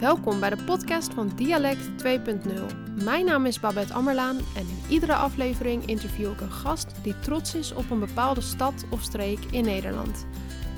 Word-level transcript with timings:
Welkom 0.00 0.40
bij 0.40 0.50
de 0.50 0.64
podcast 0.64 1.14
van 1.14 1.32
Dialect 1.36 2.04
2.0. 2.04 3.04
Mijn 3.04 3.24
naam 3.24 3.46
is 3.46 3.60
Babette 3.60 3.92
Ammerlaan 3.92 4.36
en 4.36 4.66
in 4.68 4.82
iedere 4.88 5.14
aflevering 5.14 5.86
interview 5.86 6.30
ik 6.30 6.40
een 6.40 6.50
gast 6.50 6.86
die 7.02 7.18
trots 7.18 7.54
is 7.54 7.72
op 7.72 7.90
een 7.90 7.98
bepaalde 7.98 8.40
stad 8.40 8.84
of 8.90 9.02
streek 9.02 9.38
in 9.50 9.64
Nederland. 9.64 10.26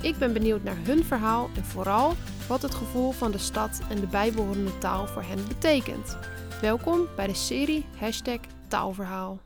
Ik 0.01 0.17
ben 0.17 0.33
benieuwd 0.33 0.63
naar 0.63 0.77
hun 0.83 1.03
verhaal 1.03 1.49
en 1.55 1.65
vooral 1.65 2.13
wat 2.47 2.61
het 2.61 2.75
gevoel 2.75 3.11
van 3.11 3.31
de 3.31 3.37
stad 3.37 3.81
en 3.89 3.99
de 3.99 4.07
bijbehorende 4.07 4.77
taal 4.77 5.07
voor 5.07 5.23
hen 5.23 5.47
betekent. 5.47 6.17
Welkom 6.61 7.07
bij 7.15 7.27
de 7.27 7.35
serie 7.35 7.85
Hashtag 7.97 8.39
Taalverhaal. 8.67 9.39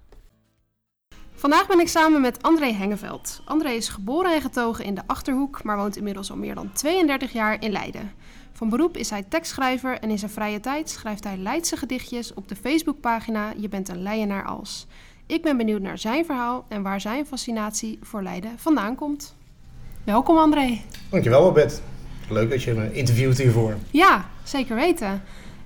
Vandaag 1.44 1.68
ben 1.68 1.80
ik 1.80 1.88
samen 1.88 2.22
met 2.22 2.44
André 2.44 2.72
Hengeveld. 2.72 3.42
André 3.46 3.70
is 3.70 3.90
geboren 3.90 4.34
en 4.34 4.42
getogen 4.42 4.86
in 4.86 4.96
de 4.96 5.02
Achterhoek, 5.06 5.64
maar 5.64 5.78
woont 5.78 5.96
inmiddels 5.96 6.32
al 6.32 6.38
meer 6.38 6.56
dan 6.56 6.72
32 6.74 7.34
jaar 7.34 7.62
in 7.62 7.72
Leiden. 7.72 8.12
Van 8.54 8.70
beroep 8.70 8.98
is 8.98 9.10
hij 9.10 9.24
tekstschrijver 9.24 10.00
en 10.00 10.10
in 10.10 10.20
zijn 10.20 10.32
vrije 10.32 10.60
tijd 10.60 10.90
schrijft 10.90 11.24
hij 11.24 11.38
Leidse 11.38 11.78
gedichtjes 11.78 12.34
op 12.34 12.48
de 12.48 12.56
Facebookpagina 12.56 13.54
Je 13.58 13.70
bent 13.70 13.90
een 13.90 14.02
Leidenaar 14.02 14.46
als. 14.46 14.88
Ik 15.26 15.42
ben 15.42 15.58
benieuwd 15.58 15.82
naar 15.82 15.98
zijn 15.98 16.26
verhaal 16.26 16.66
en 16.68 16.82
waar 16.82 17.02
zijn 17.02 17.26
fascinatie 17.26 18.00
voor 18.02 18.24
Leiden 18.24 18.52
vandaan 18.60 18.96
komt. 18.96 19.36
Welkom 20.04 20.38
André. 20.38 20.82
Dankjewel 21.10 21.44
Babette. 21.44 21.80
Leuk 22.30 22.50
dat 22.50 22.64
je 22.64 22.74
me 22.74 22.94
interviewt 22.94 23.38
hiervoor. 23.38 23.78
Ja, 23.92 24.30
zeker 24.44 24.76
weten. 24.76 25.24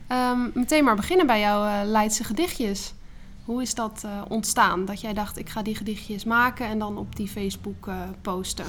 Ehm, 0.08 0.40
meteen 0.54 0.84
maar 0.84 0.96
beginnen 0.96 1.28
bij 1.28 1.40
jouw 1.40 1.66
uh, 1.66 1.90
Leidse 1.90 2.24
gedichtjes. 2.24 2.94
Hoe 3.46 3.62
is 3.62 3.74
dat 3.74 4.02
uh, 4.06 4.22
ontstaan? 4.28 4.86
Dat 4.86 5.02
jij 5.02 5.14
dacht, 5.14 5.38
ik 5.38 5.50
ga 5.50 5.62
die 5.62 5.76
gedichtjes 5.76 6.24
maken 6.24 6.66
en 6.66 6.80
dan 6.80 6.98
op 6.98 7.16
die 7.16 7.28
Facebook 7.28 7.88
uh, 7.88 7.96
posten? 8.22 8.66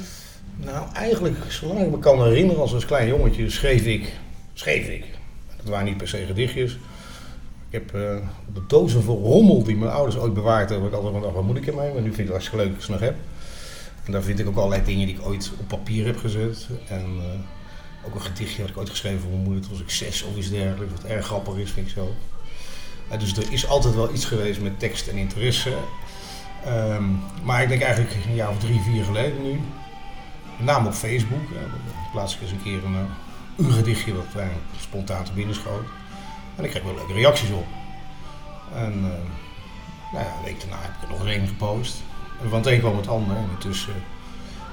Nou, 0.65 0.87
eigenlijk, 0.93 1.37
zolang 1.49 1.81
ik 1.81 1.91
me 1.91 1.99
kan 1.99 2.23
herinneren, 2.23 2.61
als, 2.61 2.75
als 2.75 2.85
klein 2.85 3.09
jongetje 3.09 3.51
schreef 3.51 3.85
ik. 3.85 4.13
Schreef 4.53 4.89
ik. 4.89 5.05
Dat 5.57 5.67
waren 5.67 5.87
niet 5.87 5.97
per 5.97 6.09
se 6.09 6.27
gedichtjes. 6.27 6.73
Ik 7.71 7.75
heb 7.75 7.95
uh, 7.95 8.17
de 8.55 8.67
dozen 8.67 9.03
vol 9.03 9.23
rommel 9.23 9.63
die 9.63 9.77
mijn 9.77 9.93
ouders 9.93 10.17
ooit 10.17 10.35
bewaard 10.35 10.69
hebben, 10.69 10.89
ik 10.89 10.95
altijd 10.95 11.15
gedacht, 11.15 11.35
wat 11.35 11.45
moet 11.45 11.57
ik 11.57 11.67
ermee? 11.67 11.93
Maar 11.93 12.03
nu 12.03 12.09
vind 12.09 12.19
ik 12.19 12.25
het 12.25 12.29
hartstikke 12.29 12.65
leuk 12.65 12.69
dat 12.69 12.79
ik 12.79 12.85
ze 12.85 12.91
nog 12.91 13.01
heb. 13.01 13.17
En 14.05 14.13
daar 14.13 14.23
vind 14.23 14.39
ik 14.39 14.49
ook 14.49 14.57
allerlei 14.57 14.85
dingen 14.85 15.07
die 15.07 15.17
ik 15.17 15.27
ooit 15.27 15.51
op 15.61 15.69
papier 15.69 16.07
heb 16.07 16.17
gezet. 16.17 16.67
En 16.89 17.05
uh, 17.17 18.07
ook 18.07 18.15
een 18.15 18.21
gedichtje 18.21 18.61
had 18.61 18.71
ik 18.71 18.77
ooit 18.77 18.91
geschreven 18.91 19.21
voor 19.21 19.31
mijn 19.31 19.43
moeder, 19.43 19.63
toen 19.63 19.71
was 19.71 19.81
ik 19.81 19.91
zes 19.91 20.23
of 20.23 20.37
iets 20.37 20.51
dergelijks, 20.51 20.93
wat 21.03 21.11
erg 21.11 21.27
grappig 21.27 21.57
is, 21.57 21.71
vind 21.71 21.87
ik 21.87 21.93
zo. 21.93 22.15
Uh, 23.13 23.19
dus 23.19 23.37
er 23.37 23.53
is 23.53 23.69
altijd 23.69 23.95
wel 23.95 24.13
iets 24.15 24.25
geweest 24.25 24.61
met 24.61 24.79
tekst 24.79 25.09
en 25.09 25.17
interesse. 25.17 25.73
Um, 26.67 27.21
maar 27.43 27.63
ik 27.63 27.69
denk 27.69 27.83
eigenlijk 27.83 28.15
een 28.27 28.35
jaar 28.35 28.51
of 28.51 28.59
drie, 28.59 28.81
vier 28.81 29.05
geleden 29.05 29.43
nu, 29.43 29.61
met 30.59 30.67
name 30.67 30.87
op 30.87 30.95
Facebook, 30.95 31.49
ja, 31.53 31.61
dan 31.61 32.11
plaats 32.13 32.35
ik 32.35 32.41
eens 32.41 32.51
een 32.51 32.63
keer 32.63 32.85
een, 32.85 32.97
een 33.57 33.73
gedichtje 33.73 34.15
dat 34.15 34.35
mij 34.35 34.51
spontaan 34.81 35.25
te 35.25 35.33
binnen 35.33 35.55
schoot. 35.55 35.87
En 36.57 36.65
ik 36.65 36.71
kreeg 36.71 36.83
wel 36.83 36.95
leuke 36.95 37.13
reacties 37.13 37.51
op. 37.51 37.67
En 38.75 38.93
uh, 38.93 39.03
nou 40.13 40.25
ja, 40.25 40.33
een 40.37 40.45
week 40.45 40.61
daarna 40.61 40.77
heb 40.83 40.91
ik 40.95 41.03
er 41.03 41.09
nog 41.09 41.27
een 41.27 41.47
gepost. 41.47 42.03
En 42.43 42.49
van 42.49 42.59
het 42.59 42.67
een 42.67 42.79
kwam 42.79 42.97
het 42.97 43.09
ander. 43.09 43.37
En 43.37 43.49
intussen 43.51 43.95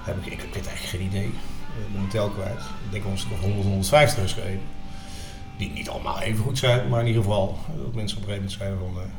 heb 0.04 0.26
ik, 0.26 0.26
ik, 0.26 0.40
weet 0.40 0.68
eigenlijk 0.68 0.86
geen 0.86 1.02
idee, 1.02 1.26
ik 1.26 1.94
ben 1.94 2.08
tel 2.08 2.30
kwijt. 2.30 2.62
Ik 2.86 2.92
denk 2.92 3.06
ons 3.06 3.28
nog 3.30 3.40
100, 3.40 3.64
150 3.64 4.24
geschreven. 4.24 4.62
Die 5.58 5.72
niet 5.72 5.90
allemaal 5.90 6.20
even 6.20 6.44
goed 6.44 6.58
zijn, 6.58 6.90
maar 6.90 7.00
in 7.00 7.08
ieder 7.08 7.22
geval 7.22 7.58
dat 7.84 7.94
mensen 7.94 8.18
op 8.18 8.24
een 8.24 8.30
gegeven 8.30 8.34
moment 8.34 8.52
zeiden 8.52 8.80
van, 8.80 9.04
uh, 9.04 9.10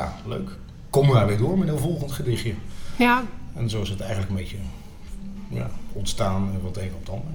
ja, 0.00 0.16
leuk. 0.26 0.50
Kom 0.90 1.06
maar 1.06 1.26
weer 1.26 1.38
door 1.38 1.58
met 1.58 1.68
een 1.68 1.78
volgend 1.78 2.12
gedichtje. 2.12 2.54
Ja. 2.98 3.22
En 3.54 3.70
zo 3.70 3.82
is 3.82 3.88
het 3.88 4.00
eigenlijk 4.00 4.30
een 4.30 4.36
beetje 4.36 4.56
ja, 5.54 5.70
ontstaan 5.92 6.50
van 6.60 6.66
het 6.68 6.76
een 6.76 6.92
op 6.94 7.00
het 7.00 7.10
ander. 7.10 7.32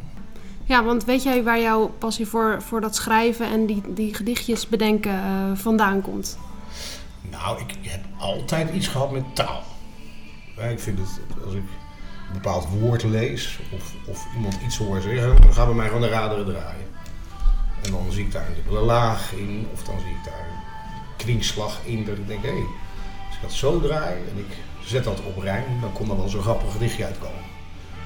Ja, 0.63 0.83
want 0.83 1.05
weet 1.05 1.23
jij 1.23 1.43
waar 1.43 1.59
jouw 1.59 1.87
passie 1.87 2.27
voor, 2.27 2.61
voor 2.61 2.81
dat 2.81 2.95
schrijven 2.95 3.45
en 3.45 3.65
die, 3.65 3.81
die 3.93 4.15
gedichtjes 4.15 4.67
bedenken 4.67 5.13
uh, 5.13 5.51
vandaan 5.53 6.01
komt? 6.01 6.37
Nou, 7.21 7.59
ik 7.59 7.75
heb 7.81 8.01
altijd 8.17 8.73
iets 8.73 8.87
gehad 8.87 9.11
met 9.11 9.23
taal. 9.35 9.63
Ik 10.69 10.79
vind 10.79 10.99
het, 10.99 11.19
als 11.45 11.53
ik 11.53 11.63
een 12.27 12.33
bepaald 12.33 12.67
woord 12.79 13.03
lees 13.03 13.59
of, 13.75 13.93
of 14.07 14.27
iemand 14.35 14.57
iets 14.65 14.77
hoor 14.77 15.01
zeggen, 15.01 15.41
dan 15.41 15.53
gaat 15.53 15.65
bij 15.65 15.75
mij 15.75 15.87
gewoon 15.87 16.01
de 16.01 16.07
raderen 16.07 16.45
draaien. 16.45 16.87
En 17.83 17.91
dan 17.91 18.11
zie 18.11 18.25
ik 18.25 18.31
daar 18.31 18.47
een 18.47 18.55
dubbele 18.55 18.79
laag 18.79 19.33
in, 19.33 19.67
of 19.73 19.83
dan 19.83 19.99
zie 19.99 20.09
ik 20.09 20.23
daar 20.25 20.39
een 20.39 21.15
kringslag 21.17 21.79
in, 21.83 22.05
dat 22.05 22.17
ik 22.17 22.27
denk, 22.27 22.43
hé, 22.43 22.49
hey, 22.49 22.65
als 23.27 23.35
ik 23.35 23.41
dat 23.41 23.53
zo 23.53 23.81
draai 23.81 24.15
en 24.31 24.37
ik 24.37 24.57
zet 24.83 25.03
dat 25.03 25.21
op 25.23 25.37
rijm, 25.37 25.81
dan 25.81 25.93
kon 25.93 26.09
er 26.09 26.17
wel 26.17 26.29
zo'n 26.29 26.41
grappig 26.41 26.71
gedichtje 26.71 27.05
uitkomen. 27.05 27.43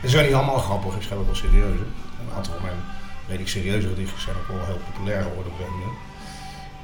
Ze 0.03 0.09
zijn 0.09 0.25
niet 0.25 0.34
allemaal 0.34 0.58
grappig, 0.58 0.96
ik 0.96 1.02
schrijf 1.02 1.19
ook 1.19 1.25
wel 1.25 1.36
serieus. 1.36 1.80
Een 1.80 2.36
aantal 2.36 2.53
van 2.53 2.62
mijn 2.62 2.78
redelijk 3.28 3.50
serieuze 3.50 3.88
gedichtjes 3.88 4.24
zijn 4.24 4.36
ook 4.36 4.47
wel 4.47 4.66
heel 4.66 4.81
populair 4.91 5.24
geworden 5.24 5.52
op 5.52 5.59
een. 5.59 5.91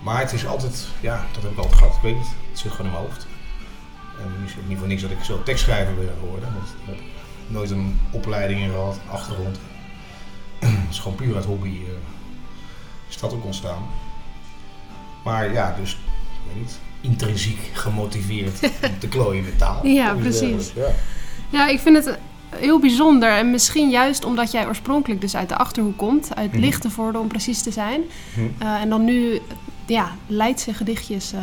Maar 0.03 0.19
het 0.19 0.33
is 0.33 0.45
altijd, 0.45 0.87
ja, 0.99 1.25
dat 1.33 1.43
heb 1.43 1.51
ik 1.51 1.57
altijd 1.57 1.75
gehad, 1.75 1.95
ik 1.95 2.01
weet 2.01 2.17
het, 2.17 2.27
het 2.49 2.59
zit 2.59 2.71
gewoon 2.71 2.85
in 2.85 2.91
mijn 2.91 3.03
hoofd. 3.05 3.27
En 4.19 4.45
is 4.45 4.53
het 4.53 4.67
niet 4.67 4.77
voor 4.77 4.87
niks 4.87 5.01
dat 5.01 5.11
ik 5.11 5.23
zo 5.23 5.43
tekstschrijver 5.43 5.95
ben 5.95 6.13
geworden, 6.19 6.53
want 6.53 6.67
ik 6.67 6.85
heb 6.85 6.99
nooit 7.47 7.69
een 7.69 7.99
opleiding 8.11 8.61
in 8.61 8.69
gehad, 8.69 8.95
een 8.95 9.11
achtergrond. 9.11 9.59
Het 10.59 10.89
is 10.89 10.99
gewoon 10.99 11.17
puur 11.17 11.35
uit 11.35 11.45
hobby 11.45 11.67
uh, 11.67 11.87
is 13.09 13.17
dat 13.17 13.33
ook 13.33 13.45
ontstaan. 13.45 13.83
Maar 15.23 15.53
ja, 15.53 15.75
dus, 15.79 15.91
ik 15.91 15.97
weet 16.47 16.55
niet, 16.55 16.79
intrinsiek 17.01 17.59
gemotiveerd 17.73 18.59
om 18.89 18.99
te 18.99 19.07
klooien 19.07 19.43
met 19.43 19.57
taal. 19.57 19.85
Ja, 19.85 20.13
precies. 20.13 20.71
Ja. 20.75 20.87
ja, 21.49 21.67
ik 21.67 21.79
vind 21.79 22.05
het 22.05 22.17
heel 22.55 22.79
bijzonder. 22.79 23.29
En 23.29 23.51
misschien 23.51 23.89
juist 23.89 24.25
omdat 24.25 24.51
jij 24.51 24.67
oorspronkelijk 24.67 25.21
dus 25.21 25.35
uit 25.35 25.49
de 25.49 25.57
Achterhoek 25.57 25.97
komt. 25.97 26.35
Uit 26.35 26.51
Mhm. 26.51 26.61
Lichtenvoorde 26.61 27.19
om 27.19 27.27
precies 27.27 27.61
te 27.61 27.71
zijn. 27.71 28.01
Hm. 28.33 28.39
Uh, 28.63 28.81
en 28.81 28.89
dan 28.89 29.05
nu 29.05 29.41
ja, 29.85 30.11
Leidse 30.27 30.73
gedichtjes 30.73 31.33
uh, 31.33 31.39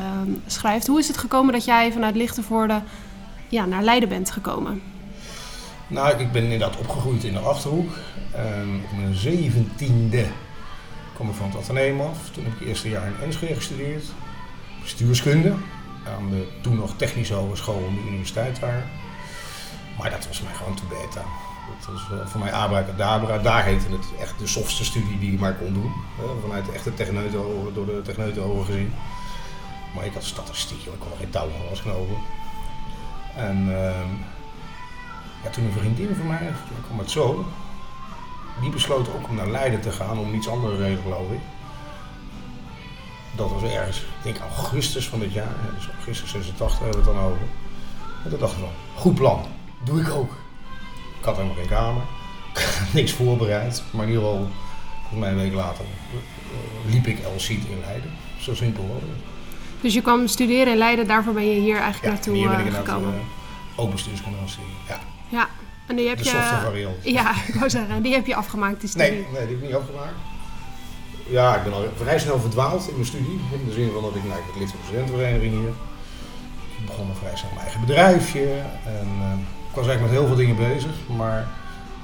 schrijft. 0.47 0.87
Hoe 0.87 0.99
is 0.99 1.09
het 1.09 1.17
gekomen 1.17 1.53
dat 1.53 1.65
jij 1.65 1.93
vanuit 1.93 2.17
Lichtenvoorde 2.17 2.83
ja, 3.49 3.65
naar 3.65 3.83
Leiden 3.83 4.09
bent 4.09 4.31
gekomen? 4.31 4.83
Nou, 5.87 6.19
ik 6.19 6.33
ben 6.33 6.43
inderdaad 6.43 6.77
opgegroeid 6.77 7.25
in 7.25 7.33
de 7.33 7.39
Achterhoek. 7.39 7.91
Um, 8.61 8.83
op 8.85 8.99
mijn 8.99 9.15
zeventiende 9.15 10.27
kwam 11.15 11.29
ik 11.29 11.35
van 11.35 11.49
het 11.49 11.57
ateneum 11.57 12.01
af. 12.01 12.31
Toen 12.31 12.45
heb 12.45 12.53
ik 12.53 12.59
het 12.59 12.69
eerste 12.69 12.89
jaar 12.89 13.07
in 13.07 13.25
Enschede 13.25 13.55
gestudeerd. 13.55 14.05
Bestuurskunde. 14.83 15.55
Aan 16.17 16.31
de 16.31 16.47
toen 16.61 16.77
nog 16.77 16.97
technische 16.97 17.35
hogeschool 17.35 17.83
en 17.89 17.95
de 17.95 18.09
universiteit 18.09 18.61
daar. 18.61 18.87
Maar 19.99 20.11
dat 20.11 20.27
was 20.27 20.43
mij 20.43 20.55
gewoon 20.55 20.75
te 20.75 20.85
beta. 20.89 21.23
Dat 21.69 21.95
was 21.95 22.09
uh, 22.13 22.27
voor 22.27 22.41
mij 22.41 22.53
abracadabra. 22.53 23.39
Daar 23.39 23.65
heette 23.65 23.91
het 23.91 24.07
echt 24.21 24.39
de 24.39 24.47
softste 24.47 24.85
studie 24.85 25.19
die 25.19 25.33
je 25.33 25.39
maar 25.39 25.55
kon 25.55 25.73
doen. 25.73 25.93
Uh, 26.21 26.25
vanuit 26.43 26.65
de 26.65 26.73
echte 26.73 26.95
techneuten, 26.95 27.41
door 27.75 27.87
de 27.87 28.03
techneuten 28.05 28.43
over 28.43 28.65
gezien. 28.65 28.93
Maar 29.95 30.05
ik 30.05 30.15
had 30.15 30.25
statistiek, 30.25 30.85
ik 30.85 30.99
kon 30.99 31.19
geen 31.19 31.31
touw 31.31 31.49
van 31.49 31.69
vastgenomen. 31.69 32.17
En 33.37 33.69
uh, 33.69 33.75
ja, 35.45 35.51
toen 35.51 35.65
een 35.65 35.73
vriendin 35.73 36.15
van 36.17 36.27
mij, 36.27 36.39
toen 36.69 36.85
kwam 36.87 36.99
het 36.99 37.11
zo. 37.11 37.45
Die 38.61 38.71
besloot 38.71 39.09
ook 39.09 39.29
om 39.29 39.35
naar 39.35 39.51
Leiden 39.51 39.81
te 39.81 39.93
gaan 39.93 40.19
om 40.19 40.35
iets 40.35 40.49
andere 40.49 40.77
reden 40.77 41.03
geloof 41.03 41.31
ik. 41.31 41.41
Dat 43.37 43.51
was 43.51 43.63
ergens, 43.63 43.99
ik 43.99 44.23
denk 44.23 44.39
augustus 44.39 45.09
van 45.09 45.19
dit 45.19 45.33
jaar. 45.33 45.55
Dus 45.75 45.89
augustus 45.89 46.31
86 46.31 46.79
hebben 46.79 47.03
we 47.03 47.11
het 47.11 47.17
dan 47.17 47.25
over. 47.25 47.47
En 48.25 48.31
toen 48.31 48.39
dacht 48.39 48.57
ik 48.57 48.65
goed 48.95 49.15
plan. 49.15 49.47
Doe 49.87 50.01
ik 50.01 50.11
ook. 50.11 50.31
Ik 51.19 51.25
had 51.25 51.37
helemaal 51.37 51.57
geen 51.57 51.69
kamer. 51.69 52.03
Niks 52.95 53.13
voorbereid. 53.13 53.83
Maar 53.91 54.03
in 54.03 54.09
ieder 54.09 54.25
geval, 54.25 54.49
volgens 55.01 55.21
mij 55.21 55.31
een 55.31 55.37
week 55.37 55.53
later, 55.53 55.85
uh, 55.85 56.93
liep 56.93 57.07
ik 57.07 57.19
El-Siet 57.19 57.65
in 57.69 57.81
Leiden. 57.81 58.11
Zo 58.41 58.55
simpel 58.55 58.87
was 58.89 59.01
het. 59.01 59.25
Dus 59.81 59.95
je 59.95 60.03
kwam 60.03 60.27
studeren 60.27 60.73
in 60.73 60.79
Leiden, 60.79 61.07
daarvoor 61.07 61.33
ben 61.33 61.47
je 61.47 61.61
hier 61.61 61.77
eigenlijk 61.77 62.05
ja, 62.05 62.11
naartoe 62.11 62.35
hier 62.35 62.49
ben 62.49 62.59
ik 62.59 62.67
inderdaad, 62.67 62.95
gekomen? 62.95 63.15
Uh, 63.15 63.81
ook 63.81 63.91
gaan 63.91 63.99
studeren, 64.49 64.75
ja. 64.89 64.99
Ja, 65.29 65.49
en 65.87 65.97
die 65.97 66.09
heb 66.09 66.19
de 66.19 66.25
je... 66.25 66.59
variant. 66.63 66.97
Ja, 67.03 67.35
ik 67.47 67.55
wou 67.55 67.71
zeggen, 67.71 68.03
die 68.03 68.13
heb 68.13 68.27
je 68.27 68.35
afgemaakt, 68.35 68.81
die 68.81 68.89
studie. 68.89 69.11
Nee, 69.11 69.21
nee, 69.21 69.31
die 69.31 69.41
heb 69.41 69.51
ik 69.51 69.63
niet 69.63 69.75
afgemaakt. 69.75 70.17
Ja, 71.29 71.57
ik 71.57 71.63
ben 71.63 71.73
al 71.73 71.89
vrij 71.97 72.19
snel 72.19 72.41
verdwaald 72.41 72.89
in 72.89 72.95
mijn 72.95 73.07
studie. 73.07 73.41
In 73.53 73.67
de 73.67 73.73
zin 73.73 73.91
van 73.93 74.03
dat 74.03 74.15
ik, 74.15 74.25
nou, 74.25 74.39
ik 74.39 74.59
lid 74.59 74.71
van 74.71 74.79
de 74.81 74.87
studentenvereniging 74.87 75.53
hier. 75.53 75.73
Ik 76.79 76.87
begon 76.87 77.09
al 77.09 77.15
vrij 77.15 77.37
snel 77.37 77.51
mijn 77.51 77.63
eigen 77.63 77.81
bedrijfje. 77.81 78.49
En 78.85 79.09
uh, 79.19 79.33
was 79.77 79.87
eigenlijk 79.87 80.01
met 80.01 80.11
heel 80.11 80.27
veel 80.27 80.47
dingen 80.47 80.75
bezig. 80.75 80.93
Maar 81.17 81.49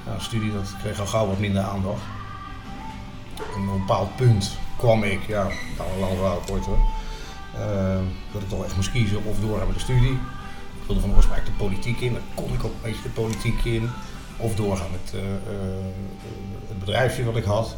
nou, 0.05 0.21
studie 0.21 0.53
dat 0.53 0.75
kreeg 0.81 0.99
al 0.99 1.05
gauw 1.05 1.27
wat 1.27 1.39
minder 1.39 1.61
aandacht. 1.61 2.01
En 3.55 3.61
op 3.61 3.73
een 3.73 3.79
bepaald 3.79 4.15
punt 4.15 4.57
kwam 4.77 5.03
ik, 5.03 5.27
ja, 5.27 5.47
nou 5.77 5.91
een 5.93 5.99
lang 5.99 6.17
verhaal 6.17 6.41
kort 6.45 6.65
hoor. 6.65 6.79
Uh, 7.55 7.99
dat 8.31 8.41
ik 8.41 8.49
toch 8.49 8.63
echt 8.63 8.75
moest 8.75 8.91
kiezen 8.91 9.25
of 9.25 9.39
doorgaan 9.39 9.67
met 9.67 9.75
de 9.75 9.81
studie. 9.81 10.11
Ik 10.81 10.87
wilde 10.87 11.01
van 11.01 11.15
oorsprong 11.15 11.43
de 11.43 11.51
politiek 11.51 11.99
in, 11.99 12.13
dan 12.13 12.21
kon 12.33 12.53
ik 12.53 12.63
ook 12.63 12.71
een 12.71 12.81
beetje 12.81 13.01
de 13.01 13.09
politiek 13.09 13.63
in. 13.63 13.89
Of 14.37 14.55
doorgaan 14.55 14.91
met 14.91 15.13
uh, 15.15 15.21
uh, 15.21 15.29
het 16.67 16.79
bedrijfje 16.79 17.23
wat 17.23 17.35
ik 17.35 17.43
had. 17.43 17.75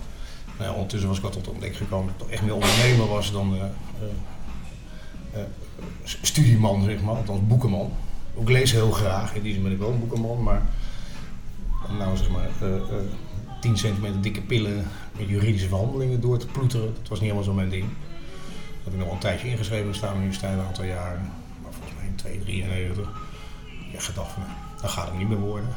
Nou, 0.59 0.74
ondertussen 0.74 1.09
was 1.09 1.18
ik 1.18 1.24
al 1.24 1.30
tot 1.30 1.44
de 1.44 1.51
ontdekking 1.51 1.81
gekomen 1.83 2.06
dat 2.06 2.15
ik 2.15 2.21
toch 2.21 2.30
echt 2.30 2.42
meer 2.42 2.53
ondernemer 2.53 3.07
was 3.07 3.31
dan 3.31 3.56
uh, 3.56 5.42
studieman, 6.03 6.83
zeg 6.83 7.01
maar, 7.01 7.15
althans 7.15 7.47
boekenman. 7.47 7.92
Ik 8.39 8.49
lees 8.49 8.71
heel 8.71 8.91
graag, 8.91 9.35
in 9.35 9.41
die 9.41 9.53
zin 9.53 9.63
ben 9.63 9.71
ik 9.71 9.77
wel 9.77 9.89
een 9.89 9.99
boekenman, 9.99 10.43
maar 10.43 10.61
nou 11.97 12.17
zeg 12.17 12.29
maar 12.29 12.49
10 13.61 13.77
centimeter 13.77 14.21
dikke 14.21 14.41
pillen 14.41 14.87
met 15.17 15.27
juridische 15.27 15.67
verhandelingen 15.67 16.21
door 16.21 16.37
te 16.37 16.47
ploeteren. 16.47 16.93
Dat 16.93 17.07
was 17.07 17.19
niet 17.19 17.29
helemaal 17.29 17.43
zo 17.43 17.53
mijn 17.53 17.69
ding. 17.69 17.83
Dat 17.83 18.83
heb 18.83 18.93
ik 18.93 18.99
nog 18.99 19.05
wel 19.05 19.13
een 19.13 19.19
tijdje 19.19 19.47
ingeschreven 19.47 19.95
staan, 19.95 20.21
nu 20.21 20.33
staan 20.33 20.53
een 20.53 20.65
aantal 20.65 20.83
jaren. 20.83 21.31
Maar 21.61 21.71
volgens 21.71 21.93
mij 21.97 22.05
in 22.05 22.15
2, 22.15 22.39
93. 22.39 23.09
Ja, 23.91 23.99
gedacht 23.99 24.31
van, 24.31 24.41
nou, 24.41 24.53
dat 24.81 24.89
gaat 24.89 25.07
het 25.07 25.17
niet 25.17 25.29
meer 25.29 25.39
worden. 25.39 25.69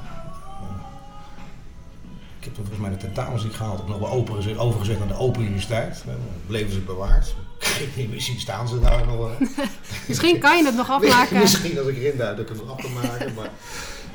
Ik 2.38 2.44
heb 2.44 2.54
toen 2.54 2.64
volgens 2.64 2.88
mij 2.88 2.90
de 2.90 2.96
tentamens 2.96 3.44
niet 3.44 3.54
gehaald. 3.54 3.78
Heb 3.78 3.88
nog 3.88 3.98
wel 3.98 4.26
overgezet 4.56 4.98
naar 4.98 5.08
de 5.08 5.18
Open 5.18 5.42
Universiteit. 5.42 6.04
Uh, 6.08 6.14
bleven 6.46 6.72
ze 6.72 6.80
bewaard. 6.80 7.34
Misschien 8.14 8.40
staan 8.40 8.68
ze 8.68 8.80
daar 8.80 9.06
nog. 9.06 9.30
Misschien 10.08 10.38
kan 10.38 10.56
je 10.56 10.64
het 10.64 10.74
nog 10.74 10.90
afmaken. 10.96 11.38
Misschien 11.38 11.78
als 11.78 11.86
ik 11.86 11.96
erin 11.96 12.16
duik, 12.16 12.36
dat 12.36 12.50
ik 12.50 12.56
het 12.56 12.66
nog 12.66 12.76
af 12.76 12.82
kan 12.82 12.92
maken. 12.92 13.34
Maar 13.34 13.50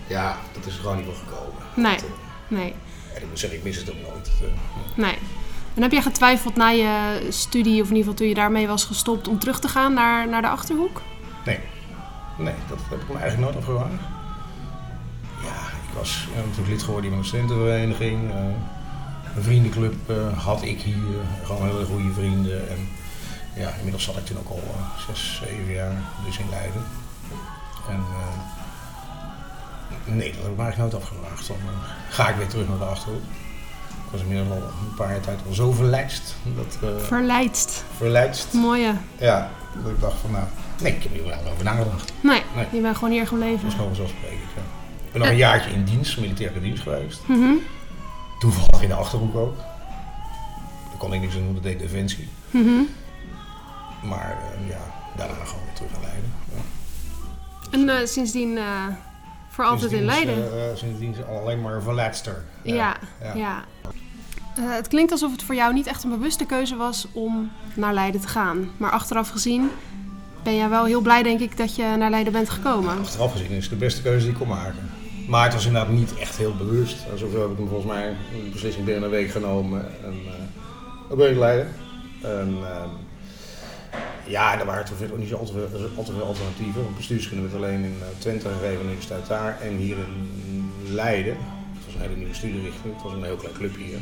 ja, 0.08 0.38
dat 0.54 0.66
is 0.66 0.76
gewoon 0.76 0.96
niet 0.98 1.06
voor 1.06 1.16
gekomen. 1.16 1.64
Nee, 1.76 1.96
dat, 1.96 2.06
nee. 2.48 2.74
En 3.14 3.22
ik 3.22 3.28
moet 3.30 3.40
zeggen, 3.40 3.58
ik 3.58 3.64
mis 3.64 3.78
het 3.78 3.90
ook 3.90 4.02
nooit. 4.02 4.32
Nee. 4.96 5.18
En 5.74 5.82
heb 5.82 5.92
jij 5.92 6.02
getwijfeld 6.02 6.56
na 6.56 6.70
je 6.70 7.26
studie, 7.30 7.82
of 7.82 7.90
in 7.90 7.96
ieder 7.96 7.98
geval 7.98 8.14
toen 8.14 8.28
je 8.28 8.34
daarmee 8.34 8.68
was 8.68 8.86
gestopt, 8.86 9.28
om 9.28 9.40
terug 9.40 9.60
te 9.60 9.68
gaan 9.68 9.94
naar, 9.94 10.30
naar 10.30 10.42
de 10.42 10.48
Achterhoek? 10.48 11.02
Nee. 11.46 11.60
Nee, 12.38 12.54
dat 12.70 12.78
heb 12.90 13.02
ik 13.02 13.08
me 13.08 13.20
eigenlijk 13.20 13.42
nooit 13.42 13.56
afgevraagd. 13.56 14.02
Ja, 15.44 15.56
ik 15.90 15.98
was 15.98 16.28
ja, 16.36 16.42
natuurlijk 16.42 16.70
lid 16.70 16.84
geworden 16.84 17.10
van 17.10 17.20
een 17.20 17.26
studentenvereniging. 17.26 18.32
Een 19.36 19.44
vriendenclub 19.44 19.96
had 20.36 20.64
ik 20.64 20.82
hier, 20.82 20.96
gewoon 21.44 21.68
hele 21.68 21.86
goede 21.86 22.14
vrienden. 22.14 22.70
En 22.70 22.88
ja, 23.56 23.74
inmiddels 23.76 24.04
zat 24.04 24.18
ik 24.18 24.26
toen 24.26 24.38
ook 24.38 24.50
al 24.50 24.64
zes, 25.08 25.42
zeven 25.44 25.74
jaar 25.74 26.02
dus 26.26 26.38
in 26.38 26.50
Leiden. 26.50 26.84
En 27.90 28.04
nee, 30.06 30.32
dat 30.32 30.42
heb 30.42 30.52
ik 30.52 30.58
me 30.58 30.64
eigenlijk 30.64 30.78
nooit 30.78 31.04
afgevraagd. 31.04 31.48
Dan 31.48 31.58
ga 32.10 32.30
ik 32.30 32.36
weer 32.36 32.48
terug 32.48 32.68
naar 32.68 32.78
de 32.78 32.84
Achterhoek. 32.84 33.22
Ik 33.90 34.12
was 34.12 34.22
inmiddels 34.22 34.50
al 34.50 34.56
een 34.56 34.96
paar 34.96 35.12
jaar 35.12 35.20
tijd 35.20 35.40
al 35.48 35.54
zo 35.54 35.72
verleidst. 35.72 36.36
Dat, 36.56 36.78
verleidst. 37.06 37.84
Verleidst. 37.98 38.54
Mooie. 38.54 38.94
Ja, 39.18 39.50
dat 39.84 39.92
ik 39.92 40.00
dacht 40.00 40.20
van 40.20 40.32
nou, 40.32 40.46
nee, 40.82 40.96
ik 40.96 41.04
heb 41.04 41.12
er 41.12 41.22
niet 41.22 41.52
over 41.52 41.64
nagedacht. 41.64 42.14
Nee, 42.22 42.42
nee, 42.56 42.66
je 42.72 42.82
bent 42.82 42.96
gewoon 42.98 43.14
hier 43.14 43.28
gebleven. 43.28 43.58
Dat 43.58 43.68
is 43.68 43.74
gewoon 43.74 43.88
vanzelfsprekend, 43.88 44.50
ja. 44.56 44.62
Ik 45.06 45.12
ben 45.12 45.22
nog 45.22 45.30
een 45.30 45.38
jaartje 45.38 45.72
in 45.72 45.84
dienst, 45.84 46.20
militaire 46.20 46.62
dienst 46.62 46.84
geweest. 46.84 47.22
Mm 47.28 47.42
-hmm. 47.42 47.60
Toevallig 48.40 48.82
in 48.82 48.88
de 48.88 48.96
Achterhoek 48.96 49.36
ook. 49.36 49.58
Daar 49.58 50.98
kon 50.98 51.14
ik 51.14 51.22
niks 51.22 51.36
aan 51.36 51.42
doen, 51.42 51.54
dat 51.54 51.64
deed 51.64 51.80
Defensie. 51.80 52.30
Mm 52.50 52.64
-hmm. 52.64 52.90
Maar 54.04 54.38
uh, 54.62 54.70
ja, 54.70 54.80
daarna 55.16 55.34
gewoon 55.34 55.64
weer 55.66 55.74
terug 55.74 55.92
naar 55.92 56.02
Leiden. 56.02 56.34
Ja. 56.54 56.62
En 57.72 58.02
uh, 58.02 58.08
sindsdien 58.08 58.50
uh, 58.50 58.88
voor 59.50 59.66
altijd 59.66 59.92
in 59.92 60.06
Leiden? 60.06 60.78
sindsdien 60.78 61.16
alleen 61.30 61.62
maar 61.62 61.82
verleidster. 61.82 62.44
Ja, 62.62 62.96
ja. 63.36 63.64
het 64.60 64.88
klinkt 64.88 65.12
alsof 65.12 65.32
het 65.32 65.44
voor 65.44 65.56
jou 65.56 65.74
niet 65.74 65.88
echt 65.88 66.04
een 66.04 66.10
bewuste 66.10 66.46
keuze 66.46 66.76
was 66.76 67.08
om 67.12 67.52
naar 67.74 67.94
Leiden 67.94 68.22
te 68.22 68.28
gaan. 68.28 68.72
Maar 68.78 68.92
achteraf 68.92 69.30
gezien 69.30 69.72
ben 70.44 70.56
jij 70.56 70.70
wel 70.70 70.86
heel 70.86 71.02
blij, 71.02 71.24
denk 71.24 71.40
ik, 71.40 71.58
dat 71.58 71.76
je 71.76 71.96
naar 71.98 72.10
Leiden 72.10 72.34
bent 72.34 72.50
gekomen. 72.50 73.00
Achteraf 73.00 73.32
gezien 73.32 73.52
is 73.52 73.64
het 73.64 73.74
de 73.74 73.86
beste 73.86 74.02
keuze 74.02 74.26
die 74.26 74.32
ik 74.32 74.40
kon 74.40 74.48
maken. 74.48 74.90
Maar 75.28 75.44
het 75.44 75.54
was 75.54 75.66
inderdaad 75.66 75.92
niet 75.92 76.18
echt 76.18 76.38
heel 76.38 76.56
bewust. 76.56 76.98
Zoveel 77.16 77.42
heb 77.42 77.52
ik 77.52 77.58
hem 77.58 77.68
volgens 77.68 77.92
mij 77.92 78.08
een 78.08 78.52
beslissing 78.52 78.86
binnen 78.86 79.04
een 79.04 79.10
week 79.10 79.30
genomen. 79.32 79.86
En 80.04 80.14
uh, 80.14 80.32
dan 81.10 81.18
ben 81.18 81.30
ik 81.30 81.38
Leiden. 81.38 81.68
En, 82.22 82.58
uh, 82.62 82.84
ja, 84.28 84.60
er 84.60 84.66
waren 84.66 84.86
ook 85.12 85.18
niet 85.18 85.30
zo 85.30 85.36
al 85.36 85.46
te 85.46 85.52
veel, 85.52 85.90
al 85.96 86.04
te 86.04 86.12
veel 86.12 86.26
alternatieven. 86.26 86.84
Want 86.84 86.96
bestuurskunde 86.96 87.42
werd 87.42 87.56
alleen 87.56 87.84
in 87.84 87.98
Twente 88.18 88.48
gegeven, 88.48 88.78
de 88.78 88.84
universiteit 88.84 89.28
daar. 89.28 89.62
En 89.62 89.76
hier 89.76 89.98
in 89.98 90.72
Leiden. 90.84 91.38
Het 91.74 91.86
was 91.86 91.94
een 91.94 92.02
hele 92.02 92.16
nieuwe 92.16 92.34
studierichting. 92.34 92.94
Het 92.94 93.04
was 93.04 93.14
een 93.14 93.24
heel 93.24 93.36
klein 93.36 93.54
clubje 93.54 93.84
hier. 93.84 94.00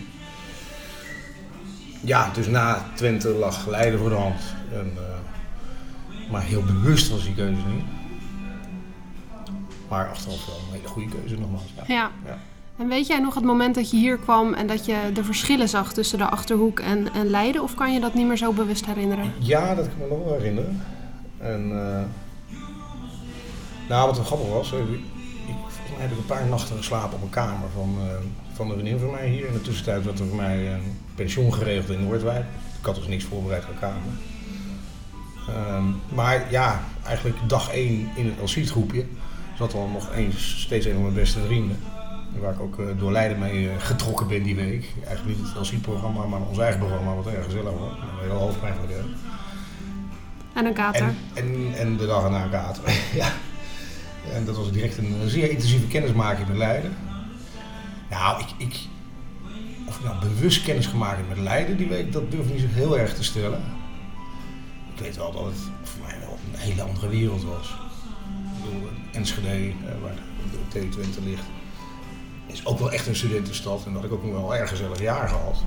Ja, 2.04 2.32
dus 2.34 2.48
na 2.48 2.86
Twente 2.96 3.30
lag 3.30 3.68
Leiden 3.68 4.00
voor 4.00 4.10
de 4.10 4.16
hand. 4.16 4.42
En, 4.74 4.94
uh, 4.96 6.32
maar 6.32 6.44
heel 6.44 6.64
bewust 6.64 7.10
was 7.10 7.24
die 7.24 7.36
keuze 7.36 7.62
niet. 7.68 7.86
Maar 9.90 10.10
achteraf 10.10 10.46
wel 10.46 10.56
een 10.56 10.76
hele 10.76 10.88
goede 10.88 11.10
keuze 11.10 11.40
nogmaals. 11.40 11.74
Ja. 11.76 11.84
ja. 11.88 12.12
ja. 12.26 12.38
En 12.78 12.88
weet 12.88 13.08
jij 13.08 13.20
nog 13.20 13.36
het 13.36 13.44
moment 13.44 13.76
dat 13.76 13.92
je 13.92 13.98
hier 13.98 14.18
kwam 14.18 14.54
en 14.54 14.68
dat 14.68 14.86
je 14.86 14.98
de 15.14 15.24
verschillen 15.24 15.70
zag 15.70 15.94
tussen 15.94 16.18
de 16.18 16.26
Achterhoek 16.26 16.80
en, 16.80 17.14
en 17.14 17.30
Leiden? 17.30 17.64
Of 17.64 17.76
kan 17.76 17.94
je 17.94 18.00
dat 18.00 18.14
niet 18.14 18.28
meer 18.28 18.38
zo 18.38 18.52
bewust 18.52 18.86
herinneren? 18.86 19.34
Ja, 19.38 19.76
dat 19.76 19.86
kan 19.86 19.94
ik 19.94 20.00
me 20.00 20.16
nog 20.16 20.24
wel 20.24 20.34
herinneren. 20.34 20.82
En 21.38 21.70
uh, 21.70 22.02
nou, 23.90 24.08
wat 24.08 24.18
er 24.18 24.24
grappig 24.24 24.48
was, 24.48 24.72
ik, 24.72 24.88
mij 26.02 26.10
heb 26.10 26.12
ik 26.12 26.18
een 26.18 26.26
paar 26.26 26.48
nachten 26.48 26.78
geslapen 26.78 27.18
op 27.18 27.24
een 27.24 27.30
kamer 27.30 27.70
van, 27.74 27.96
uh, 27.98 28.06
van 28.54 28.68
een 28.68 28.74
vriendin 28.74 29.00
van 29.00 29.12
mij 29.12 29.28
hier. 29.28 29.46
In 29.46 29.54
de 29.54 29.62
tussentijd 29.62 30.04
werd 30.04 30.20
er 30.20 30.28
voor 30.28 30.36
mij 30.36 30.74
een 30.74 30.98
pensioen 31.16 31.54
geregeld 31.54 31.90
in 31.90 32.04
Noordwijk. 32.04 32.46
Ik 32.80 32.86
had 32.86 32.96
dus 32.96 33.08
niks 33.08 33.24
voorbereid 33.24 33.64
aan 33.64 33.80
kamer. 33.80 34.14
Um, 35.76 36.02
maar 36.14 36.52
ja, 36.52 36.84
eigenlijk 37.06 37.38
dag 37.48 37.74
1 37.74 38.10
in 38.16 38.26
het 38.26 38.40
Elsiet 38.40 38.70
groepje 38.70 39.06
zat 39.58 39.74
al 39.74 39.88
nog 39.88 40.14
eens, 40.14 40.62
steeds 40.62 40.86
een 40.86 40.94
van 40.94 41.02
mijn 41.02 41.14
beste 41.14 41.40
vrienden. 41.46 41.78
Waar 42.40 42.54
ik 42.54 42.60
ook 42.60 42.80
uh, 42.80 42.86
door 42.98 43.12
Leiden 43.12 43.40
mee 43.40 43.64
uh, 43.64 43.72
getrokken 43.78 44.28
ben 44.28 44.44
die 44.44 44.56
week. 44.56 44.86
Eigenlijk 45.06 45.38
niet 45.38 45.48
het 45.48 45.58
Elsiet-programma, 45.58 46.26
maar 46.26 46.42
ons 46.42 46.58
eigen 46.58 46.80
programma, 46.80 47.16
wat 47.16 47.28
erg 47.28 47.46
gezellig 47.46 47.72
was. 47.72 47.92
Een 47.92 48.20
hele 48.22 48.34
hoofdpijn 48.34 48.74
van 48.74 48.88
de 48.88 49.04
En 50.54 50.66
een 50.66 50.74
kater. 50.74 51.02
En, 51.02 51.16
en, 51.34 51.74
en 51.78 51.98
de 51.98 52.06
dag 52.06 52.24
erna 52.24 52.44
een 52.44 52.50
kater. 52.50 52.84
ja. 53.22 53.28
En 54.34 54.46
dat 54.46 54.58
was 54.58 54.72
direct 54.72 54.98
een 54.98 55.30
zeer 55.30 55.50
intensieve 55.50 55.88
kennismaking 55.88 56.48
met 56.48 56.58
Leiden. 56.58 56.96
Nou, 58.10 58.42
ik, 58.42 58.48
ik, 58.58 58.80
of 59.88 59.98
ik 59.98 60.04
nou 60.04 60.20
bewust 60.20 60.64
kennis 60.64 60.86
gemaakt 60.86 61.18
heb 61.18 61.28
met 61.28 61.38
Leiden 61.38 61.78
die 61.78 61.88
week, 61.88 62.12
dat 62.12 62.32
durf 62.32 62.46
ik 62.46 62.52
niet 62.52 62.62
zo 62.62 62.68
heel 62.68 63.00
erg 63.00 63.16
te 63.16 63.24
stellen. 63.24 63.62
Ik 64.94 65.00
weet 65.02 65.18
wel 65.18 65.32
dat 65.32 65.46
het 65.46 65.60
voor 65.84 66.06
mij 66.06 66.20
wel 66.20 66.38
een 66.54 66.60
hele 66.60 66.82
andere 66.82 67.08
wereld 67.08 67.44
was. 67.44 67.76
Ik 68.58 68.64
bedoel, 68.64 68.90
Enschede, 69.12 69.74
waar 70.02 70.16
de 70.52 70.80
T20 70.80 71.24
ligt, 71.24 71.46
is 72.54 72.66
ook 72.66 72.80
wel 72.80 72.92
echt 72.92 73.08
een 73.08 73.16
studentenstad. 73.16 73.86
En 73.86 73.94
dat 73.94 74.04
ik 74.04 74.12
ook 74.12 74.24
nog 74.24 74.32
wel 74.32 74.54
een 74.54 74.60
erg 74.60 74.70
gezellig 74.70 75.00
jaar 75.02 75.28
gehad. 75.28 75.64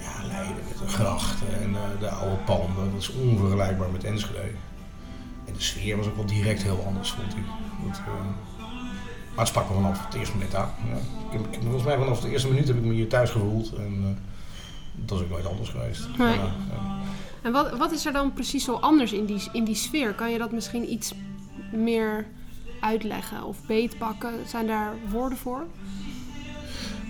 Ja, 0.00 0.26
Leiden 0.26 0.62
met 0.68 0.78
de 0.78 0.88
grachten 0.88 1.60
en 1.62 1.70
uh, 1.70 1.80
de 2.00 2.08
oude 2.08 2.36
panden, 2.36 2.92
dat 2.92 3.00
is 3.00 3.10
onvergelijkbaar 3.12 3.90
met 3.90 4.04
Enschede. 4.04 4.38
En 5.44 5.52
de 5.52 5.62
sfeer 5.62 5.96
was 5.96 6.06
ook 6.06 6.16
wel 6.16 6.26
direct 6.26 6.62
heel 6.62 6.84
anders, 6.86 7.10
vond 7.10 7.36
ik. 7.36 7.44
Dat, 7.86 7.98
uh, 7.98 8.06
maar 9.34 9.44
het 9.44 9.48
sprak 9.48 9.68
me 9.68 9.74
vanaf 9.74 10.06
het 10.06 10.14
eerste 10.14 10.34
moment 10.34 10.54
aan. 10.54 10.70
Ja. 10.88 11.38
Ik, 11.38 11.46
ik, 11.50 11.60
volgens 11.62 11.84
mij 11.84 11.96
vanaf 11.96 12.20
de 12.20 12.30
eerste 12.30 12.48
minuut 12.48 12.68
heb 12.68 12.76
ik 12.76 12.82
me 12.82 12.92
hier 12.92 13.08
thuis 13.08 13.30
gevoeld. 13.30 13.72
En 13.74 13.94
uh, 14.00 14.08
dat 15.06 15.18
is 15.18 15.24
ook 15.24 15.30
nooit 15.30 15.46
anders 15.46 15.68
geweest. 15.68 16.08
Nee. 16.18 16.34
Ja, 16.34 16.54
ja. 16.70 16.98
En 17.42 17.52
wat, 17.52 17.76
wat 17.76 17.92
is 17.92 18.06
er 18.06 18.12
dan 18.12 18.32
precies 18.32 18.64
zo 18.64 18.74
anders 18.74 19.12
in 19.12 19.24
die, 19.24 19.42
in 19.52 19.64
die 19.64 19.74
sfeer? 19.74 20.14
Kan 20.14 20.30
je 20.30 20.38
dat 20.38 20.52
misschien 20.52 20.92
iets 20.92 21.14
meer 21.72 22.26
uitleggen 22.84 23.44
of 23.44 23.56
beetpakken? 23.66 24.48
Zijn 24.48 24.66
daar 24.66 24.94
woorden 25.10 25.38
voor? 25.38 25.66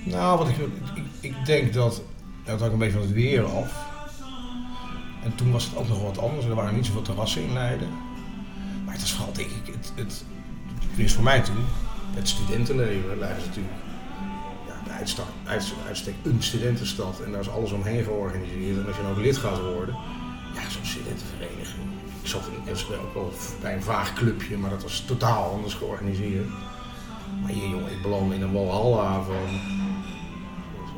Nou, 0.05 0.39
wat 0.39 0.49
ik, 0.49 0.57
ik, 0.95 1.05
ik 1.21 1.47
denk 1.47 1.73
dat. 1.73 2.03
Dat 2.45 2.59
hangt 2.59 2.73
een 2.73 2.79
beetje 2.79 2.99
van 2.99 3.03
het 3.03 3.13
weer 3.13 3.45
af. 3.45 3.93
En 5.25 5.35
toen 5.35 5.53
was 5.53 5.65
het 5.65 5.77
ook 5.77 5.89
nog 5.89 6.03
wat 6.03 6.19
anders. 6.19 6.47
Er 6.47 6.55
waren 6.55 6.75
niet 6.75 6.87
zoveel 6.87 7.03
terrassen 7.03 7.43
in 7.43 7.53
Leiden. 7.53 7.89
Maar 8.85 8.95
het 8.95 9.03
is 9.03 9.17
denk 9.33 9.51
ik, 9.51 9.75
het, 9.75 9.93
het, 9.95 10.25
het 10.97 11.13
voor 11.13 11.25
mij 11.25 11.41
toen, 11.41 11.65
het 12.15 12.29
studentenleven. 12.29 13.19
Leiden 13.19 13.41
is 13.41 13.47
natuurlijk 13.47 13.75
ja, 14.67 14.75
de 14.85 14.91
uitstek 15.87 16.15
een 16.23 16.43
studentenstad. 16.43 17.21
En 17.21 17.33
daar 17.33 17.41
is 17.41 17.51
alles 17.51 17.73
omheen 17.73 18.05
georganiseerd. 18.05 18.79
En 18.79 18.87
als 18.87 18.97
je 18.97 19.03
nou 19.03 19.21
lid 19.21 19.37
gaat 19.37 19.61
worden, 19.61 19.95
ja, 20.55 20.71
zo'n 20.71 20.85
studentenvereniging. 20.85 21.83
Ik 22.25 22.31
zat 22.31 22.49
ook 23.03 23.15
wel 23.15 23.33
bij 23.61 23.75
een 23.75 23.83
vaag 23.83 24.13
clubje, 24.13 24.57
maar 24.57 24.71
dat 24.71 24.83
was 24.83 25.01
totaal 25.01 25.51
anders 25.53 25.75
georganiseerd. 25.75 26.49
Maar 27.43 27.51
hier, 27.51 27.69
jongen, 27.69 27.93
ik 27.93 28.03
beland 28.03 28.33
in 28.33 28.43
een 28.43 28.53
walhalla 28.53 29.23
van 29.23 29.61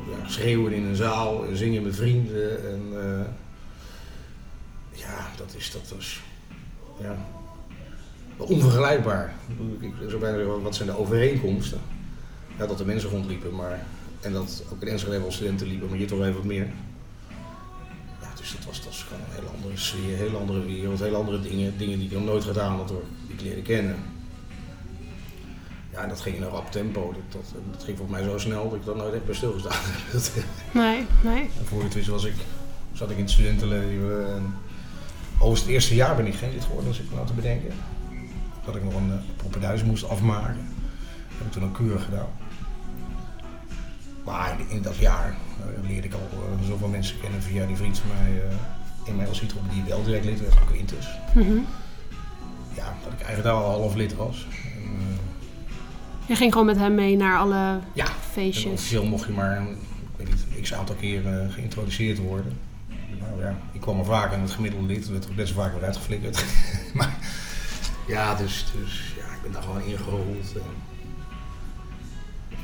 ja, 0.09 0.29
schreeuwen 0.29 0.73
in 0.73 0.83
een 0.83 0.95
zaal, 0.95 1.45
en 1.45 1.57
zingen 1.57 1.83
met 1.83 1.95
vrienden. 1.95 2.71
En, 2.71 2.81
uh, 2.93 3.25
ja, 4.91 5.27
dat 5.37 5.53
is, 5.57 5.71
dat 5.71 5.93
was, 5.95 6.21
ja, 7.01 7.15
onvergelijkbaar. 8.37 9.33
Ik 9.79 10.19
bijna 10.19 10.43
wat 10.45 10.75
zijn 10.75 10.89
de 10.89 10.97
overeenkomsten? 10.97 11.79
Ja, 12.57 12.65
dat 12.65 12.77
de 12.77 12.85
mensen 12.85 13.09
rondliepen, 13.09 13.55
maar, 13.55 13.85
en 14.21 14.33
dat 14.33 14.63
ook 14.71 14.81
in 14.81 14.87
Enschede 14.87 15.19
wel 15.19 15.31
studenten 15.31 15.67
liepen, 15.67 15.89
maar 15.89 15.97
hier 15.97 16.07
toch 16.07 16.21
even 16.21 16.33
wat 16.33 16.43
meer. 16.43 16.67
Dus 18.47 18.55
dat 18.55 18.65
was, 18.65 18.77
dat 18.77 18.85
was 18.85 19.03
gewoon 19.03 19.23
een 19.23 19.35
hele 19.35 19.55
andere 19.55 19.77
sfeer, 19.77 20.11
een 20.11 20.17
hele 20.17 20.37
andere 20.37 20.65
wereld, 20.65 20.99
hele 20.99 21.17
andere 21.17 21.41
dingen. 21.41 21.77
Dingen 21.77 21.97
die 21.99 22.07
ik 22.07 22.13
nog 22.13 22.23
nooit 22.23 22.43
gedaan 22.43 22.75
had, 22.75 22.89
hoor, 22.89 23.03
die 23.25 23.35
ik 23.35 23.41
leerde 23.41 23.61
kennen. 23.61 23.95
Ja, 25.91 26.03
en 26.03 26.09
dat 26.09 26.21
ging 26.21 26.35
in 26.35 26.43
een 26.43 26.49
rap 26.49 26.71
tempo. 26.71 27.13
Dat, 27.13 27.41
dat, 27.41 27.61
dat 27.71 27.83
ging 27.83 27.97
volgens 27.97 28.19
mij 28.19 28.29
zo 28.29 28.37
snel 28.37 28.69
dat 28.69 28.79
ik 28.79 28.85
daar 28.85 28.95
nooit 28.95 29.13
echt 29.13 29.25
bij 29.25 29.35
stilgestaan 29.35 29.77
heb. 29.83 30.21
Nee, 30.81 31.05
nee. 31.23 31.41
En 31.41 31.65
voor 31.65 31.83
het 31.83 31.93
wist 31.93 32.07
was 32.07 32.23
ik, 32.23 32.33
zat 32.93 33.09
ik 33.09 33.17
in 33.17 33.23
het 33.23 33.31
studentenleven. 33.31 34.35
En 34.35 34.55
over 35.39 35.57
het 35.59 35.67
eerste 35.67 35.95
jaar 35.95 36.15
ben 36.15 36.27
ik 36.27 36.35
geen 36.35 36.51
lid 36.51 36.63
geworden, 36.63 36.87
als 36.87 36.99
ik 36.99 37.11
nou 37.13 37.27
te 37.27 37.33
bedenken. 37.33 37.73
Dat 38.65 38.75
ik 38.75 38.83
nog 38.83 38.93
een 38.93 39.21
uh, 39.61 39.83
moest 39.83 40.09
afmaken. 40.09 40.67
Dat 41.27 41.37
heb 41.37 41.47
ik 41.47 41.51
toen 41.51 41.63
een 41.63 41.71
keur 41.71 41.99
gedaan. 41.99 42.29
Maar 44.27 44.59
in, 44.59 44.69
in 44.69 44.81
dat 44.81 44.95
jaar 44.95 45.35
uh, 45.59 45.89
leerde 45.89 46.07
ik 46.07 46.13
al 46.13 46.29
uh, 46.33 46.67
zoveel 46.67 46.87
mensen 46.87 47.19
kennen 47.19 47.41
via 47.41 47.65
die 47.65 47.75
vriend 47.75 47.99
van 47.99 48.09
mij 48.21 48.31
uh, 48.31 48.41
in 49.03 49.15
mijn 49.15 49.35
Citroën 49.35 49.63
die 49.73 49.83
wel 49.83 50.03
direct 50.03 50.25
lid 50.25 50.39
werd, 50.41 50.53
ook 50.61 50.67
Quintus. 50.67 51.07
Mm 51.33 51.41
-hmm. 51.41 51.65
Ja, 52.75 52.95
dat 53.03 53.13
ik 53.13 53.19
eigenlijk 53.19 53.43
daar 53.43 53.63
al 53.63 53.79
half 53.79 53.95
lid 53.95 54.15
was. 54.15 54.47
En, 54.75 55.19
je 56.25 56.35
ging 56.35 56.51
gewoon 56.51 56.67
met 56.67 56.77
hem 56.77 56.95
mee 56.95 57.15
naar 57.15 57.37
alle 57.37 57.79
ja, 57.93 58.05
feestjes? 58.31 58.71
officieel 58.71 59.05
mocht 59.05 59.27
je 59.27 59.33
maar, 59.33 59.61
ik 59.61 60.17
weet 60.17 60.27
niet, 60.29 60.61
x 60.61 60.73
aantal 60.73 60.95
keer 60.95 61.21
geïntroduceerd 61.49 62.17
worden. 62.17 62.59
Nou 63.19 63.41
ja, 63.41 63.57
ik 63.71 63.81
kwam 63.81 63.99
er 63.99 64.05
vaak 64.05 64.31
en 64.31 64.41
het 64.41 64.51
gemiddelde 64.51 64.87
lid 64.87 65.07
werd 65.07 65.29
ook 65.29 65.35
best 65.35 65.53
vaak 65.53 65.73
weer 65.73 65.83
uitgeflikkerd. 65.83 66.45
maar 66.93 67.17
ja, 68.07 68.35
dus, 68.35 68.65
dus 68.81 69.13
ja, 69.17 69.33
ik 69.33 69.41
ben 69.41 69.51
daar 69.51 69.61
gewoon 69.61 69.81
ingerold. 69.83 70.53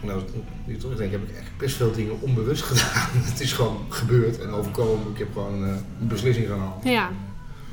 Nou, 0.04 0.22
nu 0.66 0.78
toch 0.78 0.96
denk, 0.96 1.12
heb 1.12 1.30
ik 1.30 1.36
echt 1.36 1.58
best 1.58 1.76
veel 1.76 1.92
dingen 1.92 2.22
onbewust 2.22 2.64
gedaan. 2.64 3.10
het 3.32 3.40
is 3.40 3.54
gewoon 3.54 3.86
gebeurd 3.90 4.40
en 4.40 4.50
overkomen. 4.50 5.12
Ik 5.12 5.18
heb 5.18 5.34
gewoon 5.34 5.64
uh, 5.64 5.70
een 6.00 6.08
beslissing 6.08 6.48
genomen. 6.48 6.74
Ja, 6.84 7.10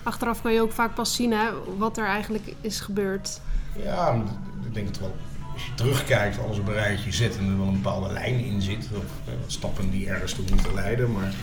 achteraf 0.02 0.42
kan 0.42 0.52
je 0.52 0.60
ook 0.60 0.72
vaak 0.72 0.94
pas 0.94 1.14
zien 1.14 1.32
hè, 1.32 1.48
wat 1.78 1.98
er 1.98 2.06
eigenlijk 2.06 2.54
is 2.60 2.80
gebeurd. 2.80 3.40
Ja, 3.82 4.22
ik 4.66 4.74
denk 4.74 4.86
dat 4.86 4.98
wel, 4.98 5.14
als 5.52 5.66
je 5.66 5.74
terugkijkt, 5.74 6.38
alles 6.38 6.58
op 6.58 6.68
een 6.68 6.74
rijtje 6.74 7.12
zet 7.12 7.38
en 7.38 7.48
er 7.50 7.58
wel 7.58 7.66
een 7.66 7.82
bepaalde 7.82 8.12
lijn 8.12 8.38
in 8.38 8.62
zit. 8.62 8.88
Of 8.96 9.04
uh, 9.28 9.34
stappen 9.46 9.90
die 9.90 10.08
ergens 10.08 10.32
toe 10.32 10.44
moeten 10.50 10.74
leiden, 10.74 11.12
maar 11.12 11.34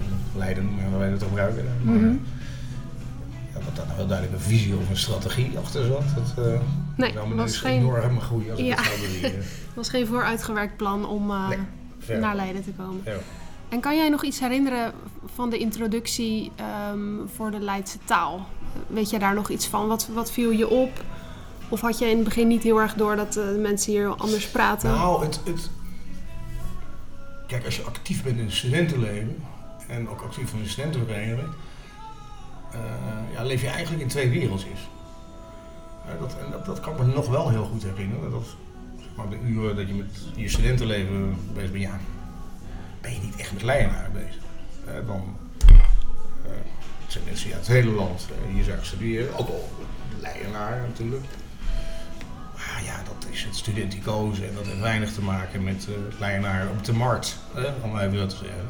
uh, 0.00 0.36
leiden, 0.36 0.74
maar 0.74 0.98
wij 0.98 1.08
het 1.08 1.22
gebruiken. 1.22 1.64
Maar, 1.82 1.94
mm 1.94 2.02
-hmm. 2.02 2.22
Dat 3.76 3.86
daar 3.86 3.96
nou 3.96 3.98
wel 3.98 4.06
duidelijk 4.18 4.38
een 4.42 4.48
visie 4.50 4.76
of 4.76 4.88
een 4.90 4.96
strategie 4.96 5.58
achter 5.58 5.84
zat. 5.86 6.02
Dat, 6.36 6.60
Nee, 6.96 7.12
nou, 7.12 7.34
was 7.34 7.50
is 7.50 7.58
geen... 7.58 7.78
enorm 7.80 8.20
groei 8.20 8.50
als 8.50 8.60
Ja. 8.60 8.76
het 8.78 9.46
was 9.74 9.88
geen 9.88 10.06
vooruitgewerkt 10.06 10.76
plan 10.76 11.06
om 11.06 11.30
uh, 11.30 11.48
Nee, 11.48 11.58
ver. 11.98 12.18
naar 12.18 12.36
Leiden 12.36 12.64
te 12.64 12.70
komen. 12.70 13.02
En 13.68 13.80
kan 13.80 13.96
jij 13.96 14.08
nog 14.08 14.24
iets 14.24 14.40
herinneren 14.40 14.92
van 15.34 15.50
de 15.50 15.58
introductie 15.58 16.52
ehm, 16.56 17.26
voor 17.34 17.50
de 17.50 17.60
Leidse 17.60 17.98
taal? 18.04 18.46
Weet 18.86 19.10
jij 19.10 19.18
daar 19.18 19.34
nog 19.34 19.50
iets 19.50 19.66
van? 19.66 19.86
Wat, 19.88 20.08
wat 20.14 20.30
viel 20.32 20.50
je 20.50 20.68
op? 20.68 21.04
Of 21.68 21.80
had 21.80 21.98
je 21.98 22.04
in 22.10 22.16
het 22.16 22.24
begin 22.24 22.48
niet 22.48 22.62
heel 22.62 22.80
erg 22.80 22.94
door 22.94 23.16
dat 23.16 23.36
uh, 23.36 23.44
mensen 23.60 23.92
hier 23.92 24.08
anders 24.08 24.48
praten? 24.48 24.90
Nou, 24.90 25.24
het, 25.24 25.40
het... 25.44 25.70
Kijk, 27.46 27.64
als 27.64 27.76
je 27.76 27.82
actief 27.82 28.22
bent 28.22 28.38
in 28.38 28.44
het 28.44 28.54
studentenleven 28.54 29.36
en 29.88 30.08
ook 30.08 30.20
actief 30.20 30.52
in 30.52 30.62
de 30.62 30.68
studentenvereniging, 30.68 31.38
uh, 31.38 31.44
ja, 33.32 33.42
leef 33.42 33.60
je 33.60 33.68
eigenlijk 33.68 34.02
in 34.02 34.08
twee 34.08 34.30
wereldjes. 34.30 34.88
Dat, 36.20 36.36
en 36.44 36.50
dat, 36.50 36.66
dat 36.66 36.80
kan 36.80 36.94
me 36.98 37.04
nog 37.04 37.28
wel 37.28 37.48
heel 37.48 37.64
goed 37.64 37.82
herinneren. 37.82 38.30
Dat, 38.30 38.46
zeg 38.98 39.08
maar, 39.16 39.28
de 39.28 39.38
uren 39.46 39.76
dat 39.76 39.88
je 39.88 39.94
met 39.94 40.16
je 40.34 40.48
studentenleven 40.48 41.36
bezig 41.54 41.70
bent, 41.70 41.82
ja, 41.82 41.98
ben 43.00 43.12
je 43.12 43.20
niet 43.20 43.36
echt 43.36 43.52
met 43.52 43.62
Leidenaar 43.62 44.10
bezig. 44.12 44.42
Uh, 44.88 45.06
dan 45.06 45.36
uh, 45.68 46.50
zijn 47.06 47.24
mensen 47.24 47.52
uit 47.52 47.66
het 47.66 47.76
hele 47.76 47.90
land 47.90 48.26
uh, 48.30 48.54
hier 48.54 48.64
zijn 48.64 48.78
studeren, 48.82 49.38
ook 49.38 49.48
al 49.48 49.68
natuurlijk. 50.88 51.24
Maar 52.56 52.84
ja, 52.84 53.02
dat 53.04 53.30
is 53.30 53.44
het 53.44 53.56
studenticoze 53.56 54.46
en 54.46 54.54
dat 54.54 54.66
heeft 54.66 54.80
weinig 54.80 55.12
te 55.12 55.22
maken 55.22 55.64
met 55.64 55.88
Leidenaar 56.18 56.68
op 56.70 56.84
de 56.84 56.92
markt, 56.92 57.38
om 57.82 57.90
maar 57.90 58.06
even 58.06 58.30
zeggen. 58.30 58.68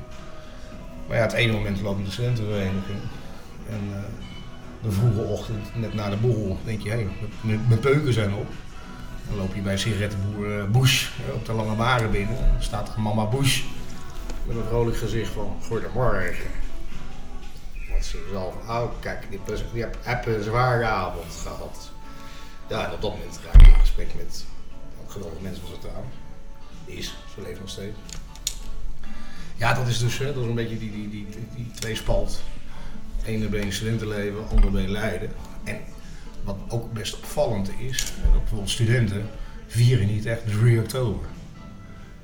Maar 1.09 1.17
ja, 1.17 1.23
het 1.23 1.33
ene 1.33 1.53
moment 1.53 1.81
loop 1.81 1.99
je 1.99 2.05
de 2.05 2.11
studentenvereniging 2.11 2.99
en 3.71 4.05
de 4.83 4.93
vroege 4.93 5.21
ochtend, 5.21 5.77
net 5.77 5.95
na 5.95 6.11
de 6.11 6.17
borrel, 6.17 6.59
denk 6.65 6.83
je, 6.83 6.91
hé, 6.91 6.97
hey, 6.97 7.59
mijn 7.69 7.81
peuken 7.81 8.13
zijn 8.13 8.35
op. 8.35 8.47
Dan 9.29 9.37
loop 9.37 9.55
je 9.55 9.61
bij 9.61 9.77
sigarettenboer 9.77 10.59
uh, 10.59 10.65
Bush 10.65 11.09
uh, 11.29 11.35
op 11.35 11.47
de 11.47 11.53
Lange 11.53 11.75
Mare 11.75 12.09
binnen. 12.09 12.37
Dan 12.37 12.63
staat 12.63 12.95
er 12.95 13.01
mama 13.01 13.25
Bush 13.25 13.63
met 14.47 14.57
een 14.57 14.65
vrolijk 14.69 14.97
gezicht 14.97 15.33
van, 15.33 15.57
goedemorgen. 15.63 16.51
Want 17.91 18.05
ze 18.05 18.29
zal 18.33 18.55
van, 18.65 18.77
oh 18.77 18.91
kijk, 19.01 19.27
die, 19.31 19.41
die 19.73 19.85
heb 20.03 20.27
een 20.27 20.43
zware 20.43 20.85
avond 20.85 21.33
gehad. 21.43 21.91
Ja, 22.69 22.87
en 22.87 22.93
op 22.93 23.01
dat 23.01 23.11
moment 23.11 23.41
raak 23.45 23.63
ik 23.63 23.67
in 23.67 23.81
gesprek 23.81 24.15
met 24.15 24.45
een 25.05 25.11
geweldige 25.11 25.43
mensen 25.43 25.63
van 25.63 25.71
zijn 25.81 25.93
taal. 25.93 26.05
Is, 26.85 27.17
ze 27.35 27.43
leven 27.43 27.61
nog 27.61 27.71
steeds. 27.71 27.99
Ja, 29.57 29.75
dat 29.75 29.87
is 29.87 29.99
dus 29.99 30.19
hè, 30.19 30.35
dat 30.35 30.43
is 30.43 30.49
een 30.49 30.55
beetje 30.55 30.79
die, 30.79 30.93
die, 30.93 31.09
die, 31.09 31.27
die, 31.31 31.49
die 31.55 31.71
tweespalt 31.71 32.43
ene 33.27 33.49
been 33.49 33.73
studentenleven, 33.73 34.49
andere 34.49 34.71
been 34.71 34.91
Leiden. 34.91 35.31
En 35.65 35.77
wat 36.45 36.57
ook 36.69 36.93
best 36.93 37.17
opvallend 37.17 37.71
is, 37.79 38.13
dat 38.23 38.41
bijvoorbeeld 38.41 38.71
studenten 38.71 39.27
vieren 39.67 40.07
niet 40.07 40.27
echt 40.27 40.47
3 40.47 40.81
oktober. 40.81 41.27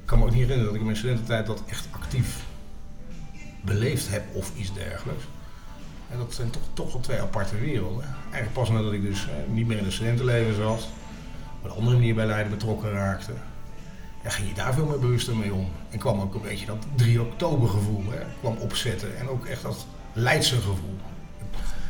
Ik 0.00 0.08
kan 0.08 0.18
me 0.18 0.24
ook 0.24 0.30
niet 0.30 0.40
herinneren 0.40 0.64
dat 0.64 0.74
ik 0.74 0.80
in 0.80 0.86
mijn 0.86 0.98
studententijd 0.98 1.46
dat 1.46 1.62
echt 1.66 1.86
actief 1.90 2.44
beleefd 3.60 4.10
heb 4.10 4.22
of 4.32 4.52
iets 4.56 4.74
dergelijks. 4.74 5.24
En 6.10 6.18
dat 6.18 6.34
zijn 6.34 6.50
toch, 6.50 6.62
toch 6.72 6.92
wel 6.92 7.00
twee 7.00 7.20
aparte 7.20 7.56
werelden. 7.58 8.04
Eigenlijk 8.22 8.52
pas 8.52 8.70
nadat 8.70 8.92
ik 8.92 9.02
dus 9.02 9.28
eh, 9.28 9.52
niet 9.52 9.66
meer 9.66 9.78
in 9.78 9.84
het 9.84 9.92
studentenleven 9.92 10.54
zat, 10.54 10.88
op 11.58 11.64
een 11.64 11.76
andere 11.76 11.96
manier 11.96 12.14
bij 12.14 12.26
Leiden 12.26 12.52
betrokken 12.52 12.90
raakte, 12.90 13.32
ging 14.22 14.48
je 14.48 14.54
daar 14.54 14.74
veel 14.74 14.86
meer 14.86 14.98
bewuster 14.98 15.36
mee 15.36 15.54
om. 15.54 15.68
En 15.90 15.98
kwam 15.98 16.20
ook 16.20 16.34
een 16.34 16.40
beetje 16.40 16.66
dat 16.66 16.86
3 16.94 17.20
oktober 17.20 17.68
gevoel 17.68 18.04
hè, 18.10 18.20
kwam 18.40 18.56
opzetten 18.56 19.18
en 19.18 19.28
ook 19.28 19.46
echt 19.46 19.62
dat 19.62 19.86
Leidse 20.12 20.54
gevoel. 20.54 20.96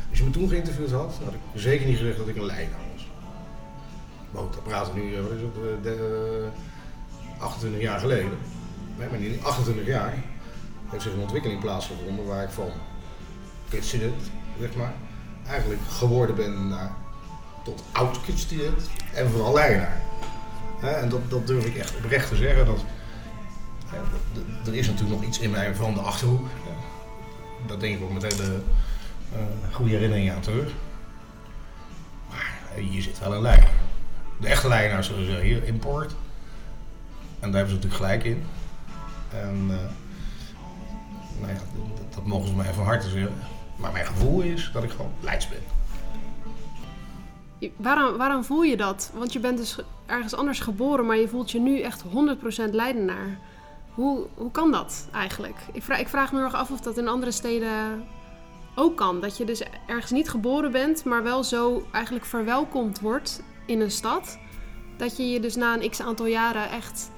Als 0.09 0.17
je 0.17 0.23
me 0.23 0.31
toen 0.31 0.49
geïnterviewd 0.49 0.91
had, 0.91 1.19
had 1.23 1.33
ik 1.33 1.39
zeker 1.53 1.85
niet 1.85 1.97
gezegd 1.97 2.17
dat 2.17 2.27
ik 2.27 2.35
een 2.35 2.45
Leider 2.45 2.75
was. 2.93 3.07
Ook, 4.41 4.53
dat 4.53 4.63
praten 4.63 4.95
nu, 4.95 5.21
wat 5.21 5.31
is 5.31 5.41
het, 5.41 5.83
de, 5.83 6.49
uh, 7.37 7.41
28 7.41 7.81
jaar 7.81 7.99
geleden. 7.99 8.37
Nee, 8.97 9.09
maar 9.09 9.19
in 9.19 9.43
28 9.43 9.85
jaar 9.85 10.13
heeft 10.89 11.03
zich 11.03 11.13
een 11.13 11.19
ontwikkeling 11.19 11.59
plaatsgevonden 11.59 12.25
waar 12.25 12.43
ik 12.43 12.49
van 12.49 12.69
kutstudent, 13.69 14.21
zeg 14.59 14.75
maar, 14.75 14.93
eigenlijk 15.47 15.81
geworden 15.89 16.35
ben 16.35 16.67
naar, 16.67 16.95
tot 17.63 17.83
oud 17.91 18.21
kutstudent 18.21 18.89
en 19.13 19.29
vooral 19.29 19.53
Leidenaar. 19.53 20.01
En 20.81 21.09
dat, 21.09 21.29
dat 21.29 21.47
durf 21.47 21.65
ik 21.65 21.75
echt 21.75 21.95
oprecht 21.95 22.29
te 22.29 22.35
zeggen. 22.35 22.65
Dat, 22.65 22.83
er 24.65 24.75
is 24.75 24.87
natuurlijk 24.87 25.19
nog 25.19 25.29
iets 25.29 25.39
in 25.39 25.51
mij 25.51 25.75
van 25.75 25.93
de 25.93 25.99
achterhoek 25.99 26.47
dat 27.67 27.79
denk 27.79 27.97
ik 27.97 28.03
ook 28.03 28.13
met 28.13 28.23
hele 28.23 28.61
uh, 29.33 29.75
goede 29.75 29.91
herinneringen 29.91 30.35
aan 30.35 30.41
terug. 30.41 30.71
Maar 32.29 32.59
uh, 32.77 32.89
hier 32.89 33.01
zit 33.01 33.19
wel 33.19 33.33
een 33.33 33.41
lijn. 33.41 33.63
De 34.39 34.47
echte 34.47 34.67
lijnaars 34.67 35.07
zullen 35.07 35.25
zeggen 35.25 35.45
hier 35.45 35.63
import. 35.63 36.15
En 37.39 37.51
daar 37.51 37.65
hebben 37.65 37.69
ze 37.69 37.75
natuurlijk 37.75 37.95
gelijk 37.95 38.23
in. 38.23 38.43
En 39.29 39.55
uh, 39.69 39.75
nou 41.39 41.51
ja, 41.53 41.59
dat, 41.97 42.13
dat, 42.13 42.25
mogen 42.25 42.47
ze 42.47 42.55
mij 42.55 42.73
van 42.73 42.85
harte 42.85 43.09
zeggen. 43.09 43.33
Maar 43.75 43.91
mijn 43.91 44.05
gevoel 44.05 44.41
is 44.41 44.69
dat 44.73 44.83
ik 44.83 44.91
gewoon 44.91 45.11
Leids 45.21 45.47
ben. 45.49 45.59
Waarom, 47.75 48.17
waarom 48.17 48.43
voel 48.43 48.63
je 48.63 48.77
dat? 48.77 49.11
Want 49.13 49.33
je 49.33 49.39
bent 49.39 49.57
dus 49.57 49.77
ergens 50.05 50.33
anders 50.33 50.59
geboren, 50.59 51.05
maar 51.05 51.17
je 51.17 51.27
voelt 51.27 51.51
je 51.51 51.59
nu 51.59 51.81
echt 51.81 52.03
100% 52.03 52.69
Leidenaar. 52.71 53.37
Hoe, 53.93 54.25
hoe 54.35 54.51
kan 54.51 54.71
dat 54.71 55.07
eigenlijk? 55.11 55.55
Ik 55.73 55.83
vraag, 55.83 55.99
ik 55.99 56.07
vraag 56.07 56.31
me 56.31 56.41
erg 56.41 56.53
af 56.53 56.71
of 56.71 56.81
dat 56.81 56.97
in 56.97 57.07
andere 57.07 57.31
steden 57.31 58.03
ook 58.75 58.97
kan. 58.97 59.19
Dat 59.21 59.37
je 59.37 59.45
dus 59.45 59.63
ergens 59.87 60.11
niet 60.11 60.29
geboren 60.29 60.71
bent, 60.71 61.03
maar 61.03 61.23
wel 61.23 61.43
zo 61.43 61.85
eigenlijk 61.91 62.25
verwelkomd 62.25 62.99
wordt 62.99 63.43
in 63.65 63.81
een 63.81 63.91
stad. 63.91 64.39
Dat 64.97 65.17
je 65.17 65.29
je 65.29 65.39
dus 65.39 65.55
na 65.55 65.73
een 65.73 65.89
x 65.89 66.01
aantal 66.01 66.25
jaren 66.25 66.69
echt, 66.69 67.11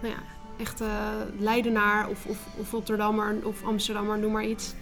nou 0.00 0.14
ja, 0.14 0.20
echt 0.58 0.80
uh, 0.80 0.88
Leidenaar 1.38 2.08
of, 2.08 2.26
of, 2.26 2.38
of 2.56 2.70
Rotterdammer 2.70 3.36
of 3.42 3.64
Amsterdammer, 3.64 4.18
noem 4.18 4.32
maar 4.32 4.46
iets. 4.46 4.74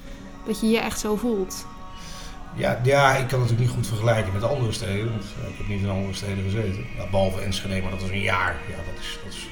Dat 0.47 0.61
je 0.61 0.69
je 0.69 0.79
echt 0.79 1.01
zo 1.01 1.17
voelt. 1.17 1.67
Ja, 2.55 2.81
ja, 2.85 3.11
ik 3.11 3.29
kan 3.29 3.41
het 3.41 3.51
natuurlijk 3.51 3.61
niet 3.61 3.71
goed 3.71 3.87
vergelijken 3.87 4.33
met 4.33 4.43
andere 4.43 4.73
steden. 4.73 5.11
Want 5.11 5.25
ik 5.25 5.59
heb 5.59 5.69
niet 5.69 5.83
in 5.83 5.89
andere 5.89 6.15
steden 6.15 6.45
gezeten. 6.45 6.87
Behalve 7.11 7.41
Enschede, 7.41 7.81
maar 7.81 7.91
dat 7.91 8.01
was 8.01 8.11
een 8.11 8.21
jaar. 8.21 8.57
Ja, 8.69 8.77
dat 8.77 9.01
is, 9.01 9.19
dat 9.25 9.33
is 9.33 9.49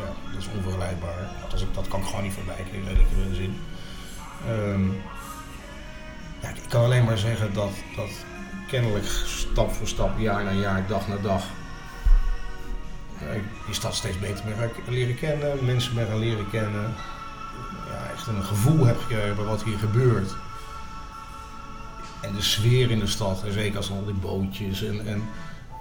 ja, 0.00 0.30
dat 0.32 0.40
is 0.40 0.48
onvergelijkbaar. 0.56 1.30
Dat, 1.50 1.64
dat 1.74 1.88
kan 1.88 2.00
ik 2.00 2.06
gewoon 2.06 2.22
niet 2.22 2.32
vergelijken 2.32 2.72
in 2.72 2.84
redelijke 2.84 3.34
zin. 3.34 3.60
Um, 4.48 5.02
ja, 6.40 6.48
ik 6.48 6.68
kan 6.68 6.84
alleen 6.84 7.04
maar 7.04 7.18
zeggen 7.18 7.52
dat, 7.54 7.70
dat 7.96 8.10
kennelijk 8.68 9.06
stap 9.24 9.72
voor 9.72 9.88
stap, 9.88 10.18
jaar 10.18 10.44
na 10.44 10.50
jaar, 10.50 10.86
dag 10.86 11.08
na 11.08 11.16
dag, 11.16 11.42
die 13.66 13.74
stad 13.74 13.94
steeds 13.94 14.18
beter 14.18 14.44
ben 14.44 14.56
gaan 14.56 14.70
leren 14.94 15.16
kennen, 15.16 15.64
mensen 15.64 15.94
ben 15.94 16.06
gaan 16.06 16.18
leren 16.18 16.50
kennen. 16.50 16.94
Ja, 17.88 18.10
echt 18.12 18.26
een 18.26 18.42
gevoel 18.42 18.86
heb 18.86 19.00
gekregen 19.00 19.36
bij 19.36 19.44
wat 19.44 19.62
hier 19.62 19.78
gebeurt. 19.78 20.34
En 22.20 22.34
de 22.34 22.42
sfeer 22.42 22.90
in 22.90 22.98
de 22.98 23.06
stad, 23.06 23.42
en 23.44 23.52
zeker 23.52 23.76
als 23.76 23.90
al 23.90 24.04
die 24.04 24.14
bootjes 24.14 24.82
en, 24.82 25.06
en 25.06 25.28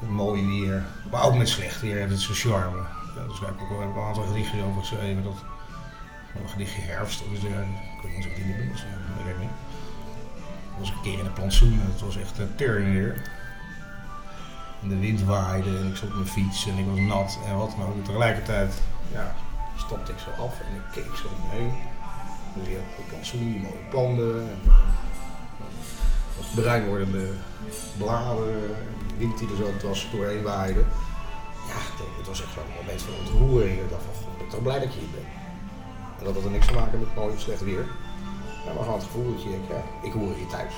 mooi 0.08 0.48
weer, 0.48 0.86
maar 1.12 1.24
ook 1.24 1.36
met 1.36 1.50
slecht 1.50 1.82
weer, 1.82 1.96
heeft 1.96 2.12
het 2.12 2.20
zijn 2.20 2.38
charme. 2.38 2.82
Ja, 3.20 3.28
dus 3.28 3.40
daar 3.40 3.50
heb 3.50 3.58
ik 3.58 3.64
ook 3.64 3.70
wel 3.70 3.82
een 3.82 4.08
aantal 4.08 4.24
gedichtjes 4.24 4.64
over 4.64 4.80
geschreven. 4.80 5.24
Dat, 5.24 5.44
een 6.36 6.50
gedichtje 6.50 6.82
herfst, 6.82 7.22
of 7.22 7.32
is 7.32 7.44
ik 7.44 8.02
weet 8.04 8.18
niet 8.18 8.26
of 8.26 8.34
die 8.34 8.46
dat 8.48 9.28
ik 9.28 9.40
niet. 9.40 9.50
Ik 10.74 10.80
was 10.80 10.90
een 10.90 11.02
keer 11.02 11.20
in 11.20 11.26
een 11.26 11.34
plantsoen 11.34 11.80
en 11.82 11.92
het 11.92 12.02
was 12.02 12.18
echt 12.18 12.38
een 12.38 12.56
tering 12.56 12.94
weer. 12.94 13.30
En 14.82 14.90
de 14.90 15.00
wind 15.00 15.24
waaide 15.24 15.78
en 15.78 15.88
ik 15.88 15.96
zat 15.96 16.10
op 16.10 16.16
mijn 16.16 16.28
fiets 16.28 16.68
en 16.68 16.78
ik 16.78 16.86
was 16.86 17.00
nat 17.00 17.40
en 17.46 17.56
wat, 17.56 17.78
maar 17.78 17.88
tegelijkertijd, 18.04 18.82
ja, 19.12 19.36
stapte 19.78 20.12
ik 20.12 20.20
zo 20.20 20.44
af 20.44 20.60
en 20.60 20.76
ik 20.76 20.82
keek 20.92 21.16
zo 21.16 21.28
omheen. 21.42 21.74
Dus 22.54 22.68
je 22.68 22.74
hebt 22.74 23.10
plantsoen, 23.10 23.52
die 23.52 23.62
mooie 23.62 23.90
panden, 23.90 24.50
en, 24.50 24.60
uh, 24.66 24.74
wat 26.38 26.64
bruin 26.64 26.86
wordende 26.86 27.32
bladeren, 27.98 28.64
en 28.64 29.18
wind 29.18 29.38
die 29.38 29.50
er 29.50 29.56
zo 29.56 29.78
dwars 29.78 30.08
doorheen 30.12 30.44
waaide. 30.44 30.84
Ja, 31.72 31.80
het 32.18 32.28
was 32.28 32.42
echt 32.44 32.54
zo'n 32.54 32.76
moment 32.80 33.02
van 33.02 33.14
ontroering. 33.22 33.80
Ik 33.80 33.90
dacht 33.90 34.04
van, 34.04 34.14
god, 34.14 34.32
ik 34.32 34.38
ben 34.38 34.48
toch 34.48 34.62
blij 34.62 34.80
dat 34.80 34.94
je 34.94 35.00
hier 35.00 35.14
bent. 35.18 35.32
En 36.18 36.24
dat 36.26 36.34
had 36.36 36.44
er 36.44 36.52
niks 36.52 36.68
te 36.68 36.74
maken 36.74 37.00
met 37.00 37.16
mooi 37.16 37.34
of 37.34 37.40
slecht 37.40 37.64
weer. 37.64 37.86
Ja, 38.66 38.74
maar 38.74 38.84
gewoon 38.84 39.00
het 39.00 39.08
gevoel 39.10 39.34
dat 39.34 39.44
je 39.44 39.50
denkt, 39.50 39.68
ja, 39.68 39.82
ik 40.08 40.12
hoor 40.12 40.34
hier 40.36 40.48
thuis. 40.48 40.74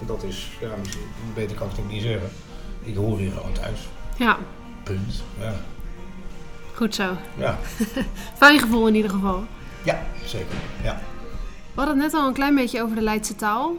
En 0.00 0.06
dat 0.06 0.22
is, 0.22 0.50
ja, 0.60 0.76
misschien, 0.78 1.08
beter 1.34 1.56
kan 1.56 1.66
ik 1.66 1.76
het 1.76 1.84
ook 1.84 1.90
niet 1.90 2.02
zeggen. 2.02 2.30
Ik 2.82 2.96
hoor 2.96 3.18
hier 3.18 3.32
gewoon 3.32 3.52
thuis. 3.52 3.88
Ja, 4.16 4.38
Punt. 4.82 5.22
Ja. 5.40 5.54
goed 6.74 6.94
zo. 6.94 7.16
Ja. 7.36 7.58
Fijn 8.42 8.58
gevoel 8.58 8.86
in 8.86 8.94
ieder 8.94 9.10
geval. 9.10 9.44
ja, 9.84 10.02
zeker. 10.24 10.56
Ja. 10.82 11.00
We 11.74 11.80
hadden 11.80 11.94
het 12.00 12.12
net 12.12 12.20
al 12.20 12.26
een 12.28 12.34
klein 12.34 12.54
beetje 12.54 12.82
over 12.82 12.96
de 12.96 13.02
Leidse 13.02 13.34
taal. 13.34 13.76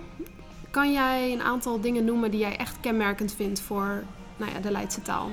Kan 0.72 0.92
jij 0.94 1.34
een 1.34 1.42
aantal 1.42 1.82
dingen 1.82 2.06
noemen 2.06 2.32
die 2.32 2.40
jij 2.40 2.58
echt 2.58 2.75
kenmerkend 2.82 3.34
vindt 3.34 3.62
voor 3.62 4.04
nou 4.38 4.52
ja, 4.52 4.60
de 4.60 4.72
Leidse 4.72 5.02
taal? 5.02 5.30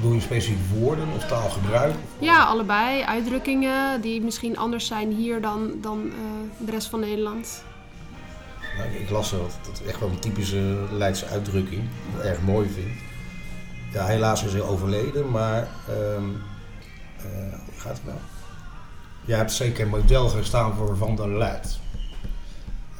Doe 0.00 0.14
je 0.14 0.20
specifiek 0.20 0.58
woorden 0.72 1.08
of 1.16 1.24
taalgebruik? 1.26 1.94
Ja, 2.18 2.44
allebei. 2.44 3.02
Uitdrukkingen 3.02 4.00
die 4.00 4.20
misschien 4.20 4.56
anders 4.58 4.86
zijn 4.86 5.12
hier 5.12 5.40
dan, 5.40 5.70
dan 5.80 6.10
eh, 6.10 6.66
de 6.66 6.70
rest 6.70 6.86
van 6.88 7.00
Nederland. 7.00 7.64
Nou, 8.78 8.90
ik- 8.90 9.10
las 9.10 9.30
dat, 9.30 9.58
dat 9.66 9.80
is 9.80 9.86
echt 9.86 10.00
wel 10.00 10.08
een 10.08 10.18
typische 10.18 10.86
Leidse 10.92 11.26
uitdrukking, 11.26 11.82
die 12.10 12.18
ik 12.20 12.24
erg 12.24 12.40
mooi 12.42 12.68
vind. 12.68 12.92
Ja, 13.92 14.06
helaas 14.06 14.44
is 14.44 14.52
hij 14.52 14.60
overleden, 14.62 15.30
maar 15.30 15.62
eh, 15.88 16.22
hoe 17.64 17.76
gaat 17.80 17.96
het 17.96 18.04
nou? 18.06 18.18
Jij 19.24 19.36
hebt 19.36 19.52
zeker 19.52 19.86
model 19.88 20.28
gestaan 20.28 20.74
voor 20.74 20.96
Van 20.96 21.16
der 21.16 21.28
Leid. 21.38 21.78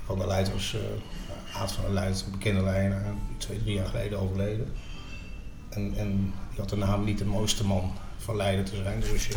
Van 0.04 0.18
der 0.18 0.26
Leid 0.26 0.52
was 0.52 0.74
uh, 0.74 1.60
Aad 1.60 1.72
van 1.72 1.84
der 1.84 1.92
Leid, 1.92 2.22
een 2.26 2.30
bekende 2.32 2.62
lijner, 2.62 3.02
twee, 3.36 3.62
drie 3.62 3.74
jaar 3.74 3.86
geleden 3.86 4.18
overleden. 4.20 4.72
En, 5.68 5.94
en 5.96 6.34
had 6.58 6.68
de 6.68 6.76
naam 6.76 7.04
niet 7.04 7.18
de 7.18 7.24
mooiste 7.24 7.64
man 7.64 7.92
van 8.16 8.36
Leiden 8.36 8.64
te 8.64 8.76
zijn. 8.82 9.00
Dus 9.00 9.12
als 9.12 9.26
je 9.26 9.34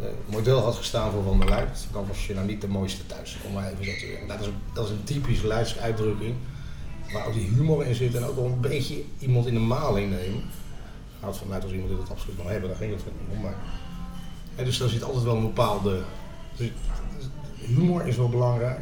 eh, 0.00 0.06
model 0.26 0.60
had 0.60 0.74
gestaan 0.74 1.10
voor 1.10 1.22
Van 1.22 1.38
der 1.38 1.48
Leid, 1.48 1.86
dan 1.92 2.06
was 2.06 2.26
je 2.26 2.34
nou 2.34 2.46
niet 2.46 2.60
de 2.60 2.68
mooiste 2.68 3.06
thuis. 3.06 3.36
Maar 3.54 3.64
even. 3.64 4.26
Dat 4.28 4.40
is, 4.40 4.46
een, 4.46 4.54
dat 4.72 4.88
een 4.88 5.04
typisch 5.04 5.42
Leidse 5.42 5.80
uitdrukking. 5.80 6.34
Waar 7.12 7.26
ook 7.26 7.32
die 7.32 7.48
humor 7.48 7.86
in 7.86 7.94
zit 7.94 8.14
en 8.14 8.24
ook 8.24 8.36
wel 8.36 8.44
een 8.44 8.60
beetje 8.60 9.02
iemand 9.18 9.46
in 9.46 9.54
de 9.54 9.60
maling 9.60 10.10
nemen. 10.10 10.42
Gaat 11.20 11.38
vanuit 11.38 11.62
als 11.62 11.72
iemand 11.72 11.90
dit 11.90 11.98
het 11.98 12.10
absoluut 12.10 12.36
wil 12.36 12.46
hebben, 12.46 12.68
daar 12.68 12.78
ging 12.78 12.92
het 12.92 13.04
niet 13.04 13.36
om. 13.36 13.42
Maar, 13.42 13.54
en 14.56 14.64
dus 14.64 14.78
daar 14.78 14.88
zit 14.88 15.02
altijd 15.02 15.24
wel 15.24 15.36
een 15.36 15.42
bepaalde. 15.42 16.02
Dus, 16.56 16.70
humor 17.56 18.06
is 18.06 18.16
wel 18.16 18.28
belangrijk. 18.28 18.80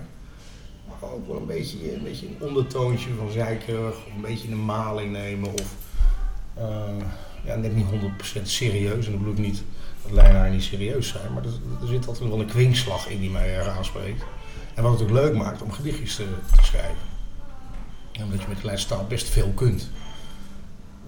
Maar 0.89 1.11
ook 1.11 1.27
wel 1.27 1.37
een 1.37 1.47
beetje, 1.47 1.95
een 1.95 2.03
beetje 2.03 2.27
een 2.27 2.49
ondertoontje 2.49 3.09
van 3.19 3.31
zeikerig, 3.31 3.97
of 3.97 4.15
een 4.15 4.21
beetje 4.21 4.49
de 4.49 4.55
maling 4.55 5.13
nemen. 5.13 5.53
Of 5.53 5.75
ja, 7.45 7.55
net 7.57 7.75
niet 7.75 7.87
100% 8.38 8.43
serieus. 8.43 9.07
En 9.07 9.12
dat 9.12 9.21
bedoel 9.21 9.33
ik 9.33 9.38
niet 9.38 9.62
dat 10.02 10.12
lijnaren 10.12 10.52
niet 10.52 10.62
serieus 10.62 11.09
zijn, 11.09 11.33
maar 11.33 11.45
er, 11.45 11.52
er 11.81 11.87
zit 11.87 12.07
altijd 12.07 12.31
wel 12.31 12.40
een 12.40 12.47
kwinkslag 12.47 13.09
in 13.09 13.21
die 13.21 13.31
mij 13.31 13.57
erg 13.57 13.69
aanspreekt. 13.69 14.25
En 14.75 14.83
wat 14.83 14.93
het 14.93 15.02
ook 15.02 15.11
leuk 15.11 15.35
maakt 15.35 15.62
om 15.62 15.73
gedichtjes 15.73 16.17
te, 16.17 16.26
te 16.57 16.64
schrijven. 16.64 17.09
En 18.12 18.25
omdat 18.25 18.40
je 18.40 18.49
met 18.49 18.62
Leidse 18.62 18.87
taal 18.87 19.07
best 19.07 19.29
veel 19.29 19.52
kunt. 19.55 19.90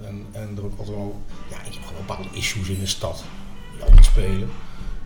En, 0.00 0.26
en 0.32 0.56
er 0.56 0.64
ook 0.64 0.78
altijd 0.78 0.96
wel, 0.96 1.22
ja, 1.50 1.56
ik 1.62 1.74
heb 1.74 1.84
gewoon 1.84 2.06
bepaalde 2.06 2.28
issues 2.32 2.68
in 2.68 2.80
de 2.80 2.86
stad 2.86 3.24
die 3.72 3.82
altijd 3.82 4.04
spelen. 4.04 4.50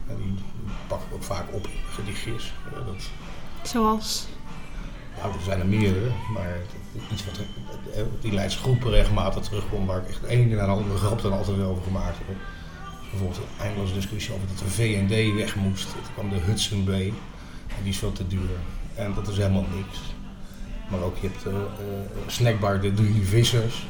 En 0.08 0.16
die, 0.16 0.26
die 0.26 0.74
pak 0.86 1.00
ik 1.00 1.14
ook 1.14 1.22
vaak 1.22 1.52
op 1.52 1.66
in 1.66 1.80
gedichtjes. 1.90 2.52
Ja, 2.72 2.84
dat, 2.84 3.10
Zoals? 3.62 4.26
nou, 5.20 5.34
er 5.34 5.42
zijn 5.44 5.60
er 5.60 5.66
meerdere, 5.66 6.10
maar 6.32 6.58
iets 7.12 7.24
wat 7.24 7.36
er- 7.38 8.04
die 8.20 8.32
Leidse 8.32 8.58
groepen 8.58 8.90
regelmatig 8.90 9.42
terugkomt, 9.42 9.86
waar 9.86 9.98
ik 10.02 10.08
echt 10.08 10.20
de 10.20 10.28
ene 10.28 10.54
naar 10.54 10.66
de 10.66 10.72
andere 10.72 10.98
grap 10.98 11.22
dan 11.22 11.32
altijd 11.32 11.60
over 11.62 11.82
gemaakt 11.82 12.16
heb. 12.26 12.36
Bijvoorbeeld 13.10 13.38
een 13.40 13.64
eindeloze 13.64 13.94
discussie 13.94 14.34
over 14.34 14.46
dat 14.48 14.58
de 14.58 14.64
VND 14.70 15.34
weg 15.34 15.56
moest. 15.56 15.86
Toen 15.92 16.00
kwam 16.14 16.28
de 16.28 16.36
Hudson 16.44 16.84
Bay 16.84 17.06
en 17.68 17.82
die 17.82 17.92
is 17.92 17.98
veel 17.98 18.12
te 18.12 18.26
duur. 18.26 18.48
En 18.94 19.14
dat 19.14 19.28
is 19.28 19.36
helemaal 19.36 19.64
niks. 19.74 19.98
Maar 20.90 21.00
ook 21.00 21.16
je 21.20 21.28
hebt 21.28 21.44
eh, 21.46 21.52
eh, 21.52 21.60
snackbar 22.26 22.80
De 22.80 22.94
Drie 22.94 23.22
Vissers. 23.26 23.86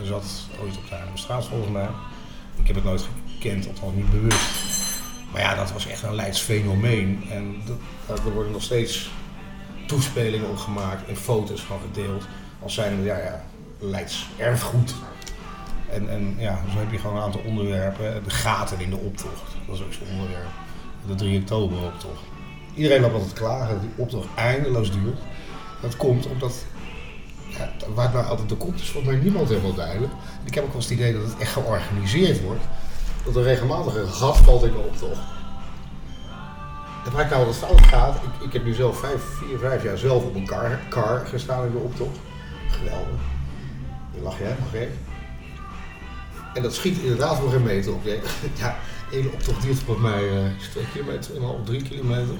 Er 0.00 0.06
zat 0.06 0.24
ooit 0.62 0.76
op 0.76 0.88
de 0.88 0.96
straat 1.14 1.46
volgens 1.46 1.70
mij. 1.72 1.88
Ik 2.60 2.66
heb 2.66 2.74
het 2.76 2.84
nooit 2.84 3.08
gekend, 3.32 3.66
althans 3.68 3.94
niet 3.94 4.10
bewust. 4.10 4.46
Maar 5.32 5.40
ja, 5.40 5.54
dat 5.54 5.72
was 5.72 5.86
echt 5.86 6.02
een 6.02 6.14
Leids 6.14 6.40
fenomeen. 6.40 7.24
En 7.30 7.54
dat- 8.06 8.18
er 8.24 8.32
worden 8.32 8.52
nog 8.52 8.62
steeds 8.62 9.10
toespelingen 9.86 10.48
op 10.50 10.56
gemaakt 10.56 11.08
en 11.08 11.16
foto's 11.16 11.60
van 11.60 11.78
gedeeld. 11.92 12.24
Als 12.62 12.74
zijn 12.74 13.02
ja, 13.02 13.16
ja, 13.16 13.42
Leids 13.78 14.28
erfgoed. 14.36 14.94
En, 15.90 16.10
en 16.10 16.34
ja, 16.38 16.58
zo 16.72 16.78
heb 16.78 16.90
je 16.90 16.98
gewoon 16.98 17.16
een 17.16 17.22
aantal 17.22 17.40
onderwerpen. 17.46 18.24
De 18.24 18.30
gaten 18.30 18.80
in 18.80 18.90
de 18.90 18.96
optocht, 18.96 19.56
dat 19.66 19.74
is 19.74 19.82
ook 19.82 19.92
zo'n 19.92 20.06
onderwerp. 20.12 20.50
De 21.06 21.14
3 21.14 21.40
oktober 21.40 21.82
optocht. 21.84 22.22
Iedereen 22.74 23.00
loopt 23.00 23.14
altijd 23.14 23.32
klagen 23.32 23.68
dat 23.68 23.80
die 23.80 23.90
optocht 23.96 24.28
eindeloos 24.34 24.92
duurt. 24.92 25.18
Dat 25.80 25.96
komt 25.96 26.26
omdat, 26.26 26.64
ja, 27.48 27.70
waar 27.94 28.04
het 28.04 28.14
nou 28.14 28.26
altijd 28.26 28.48
door 28.48 28.58
komt, 28.58 28.80
is 28.80 28.90
volgens 28.90 29.12
mij 29.12 29.22
niemand 29.22 29.48
helemaal 29.48 29.74
duidelijk. 29.74 30.12
Ik 30.44 30.54
heb 30.54 30.64
ook 30.64 30.72
wel 30.72 30.80
eens 30.80 30.88
het 30.88 30.98
idee 30.98 31.12
dat 31.12 31.22
het 31.22 31.38
echt 31.38 31.52
georganiseerd 31.52 32.42
wordt. 32.42 32.64
Dat 33.24 33.36
er 33.36 33.42
regelmatig 33.42 33.94
een 33.94 34.08
gat 34.08 34.36
valt 34.36 34.64
in 34.64 34.72
de 34.72 34.78
optocht. 34.78 35.20
En 37.04 37.12
waar 37.12 37.24
ik 37.24 37.30
nou 37.30 37.46
wat 37.46 37.56
fout 37.56 37.86
gaat, 37.86 38.14
ik, 38.14 38.46
ik 38.46 38.52
heb 38.52 38.64
nu 38.64 38.74
zelf 38.74 38.98
vijf, 38.98 39.22
vier, 39.22 39.58
vijf 39.58 39.82
jaar 39.82 39.98
zelf 39.98 40.24
op 40.24 40.34
een 40.34 40.46
car, 40.46 40.78
car 40.88 41.26
gestaan 41.26 41.66
in 41.66 41.72
de 41.72 41.78
optocht. 41.78 42.18
Geweldig. 42.70 43.20
Dan 44.12 44.22
lach 44.22 44.38
jij 44.38 44.56
nog 44.58 44.74
even. 44.74 44.98
En 46.54 46.62
dat 46.62 46.74
schiet 46.74 46.98
inderdaad 46.98 47.42
nog 47.42 47.52
een 47.52 47.62
meter 47.62 47.92
op. 47.92 48.04
Ja, 48.58 48.76
de 49.10 49.16
hele 49.16 49.30
optocht 49.32 49.62
duurt 49.62 49.78
volgens 49.78 50.06
mij 50.06 50.28
eh, 50.28 50.44
twee 50.70 50.86
kilometer, 50.92 51.36
een 51.36 51.64
drie 51.64 51.82
kilometer. 51.82 52.34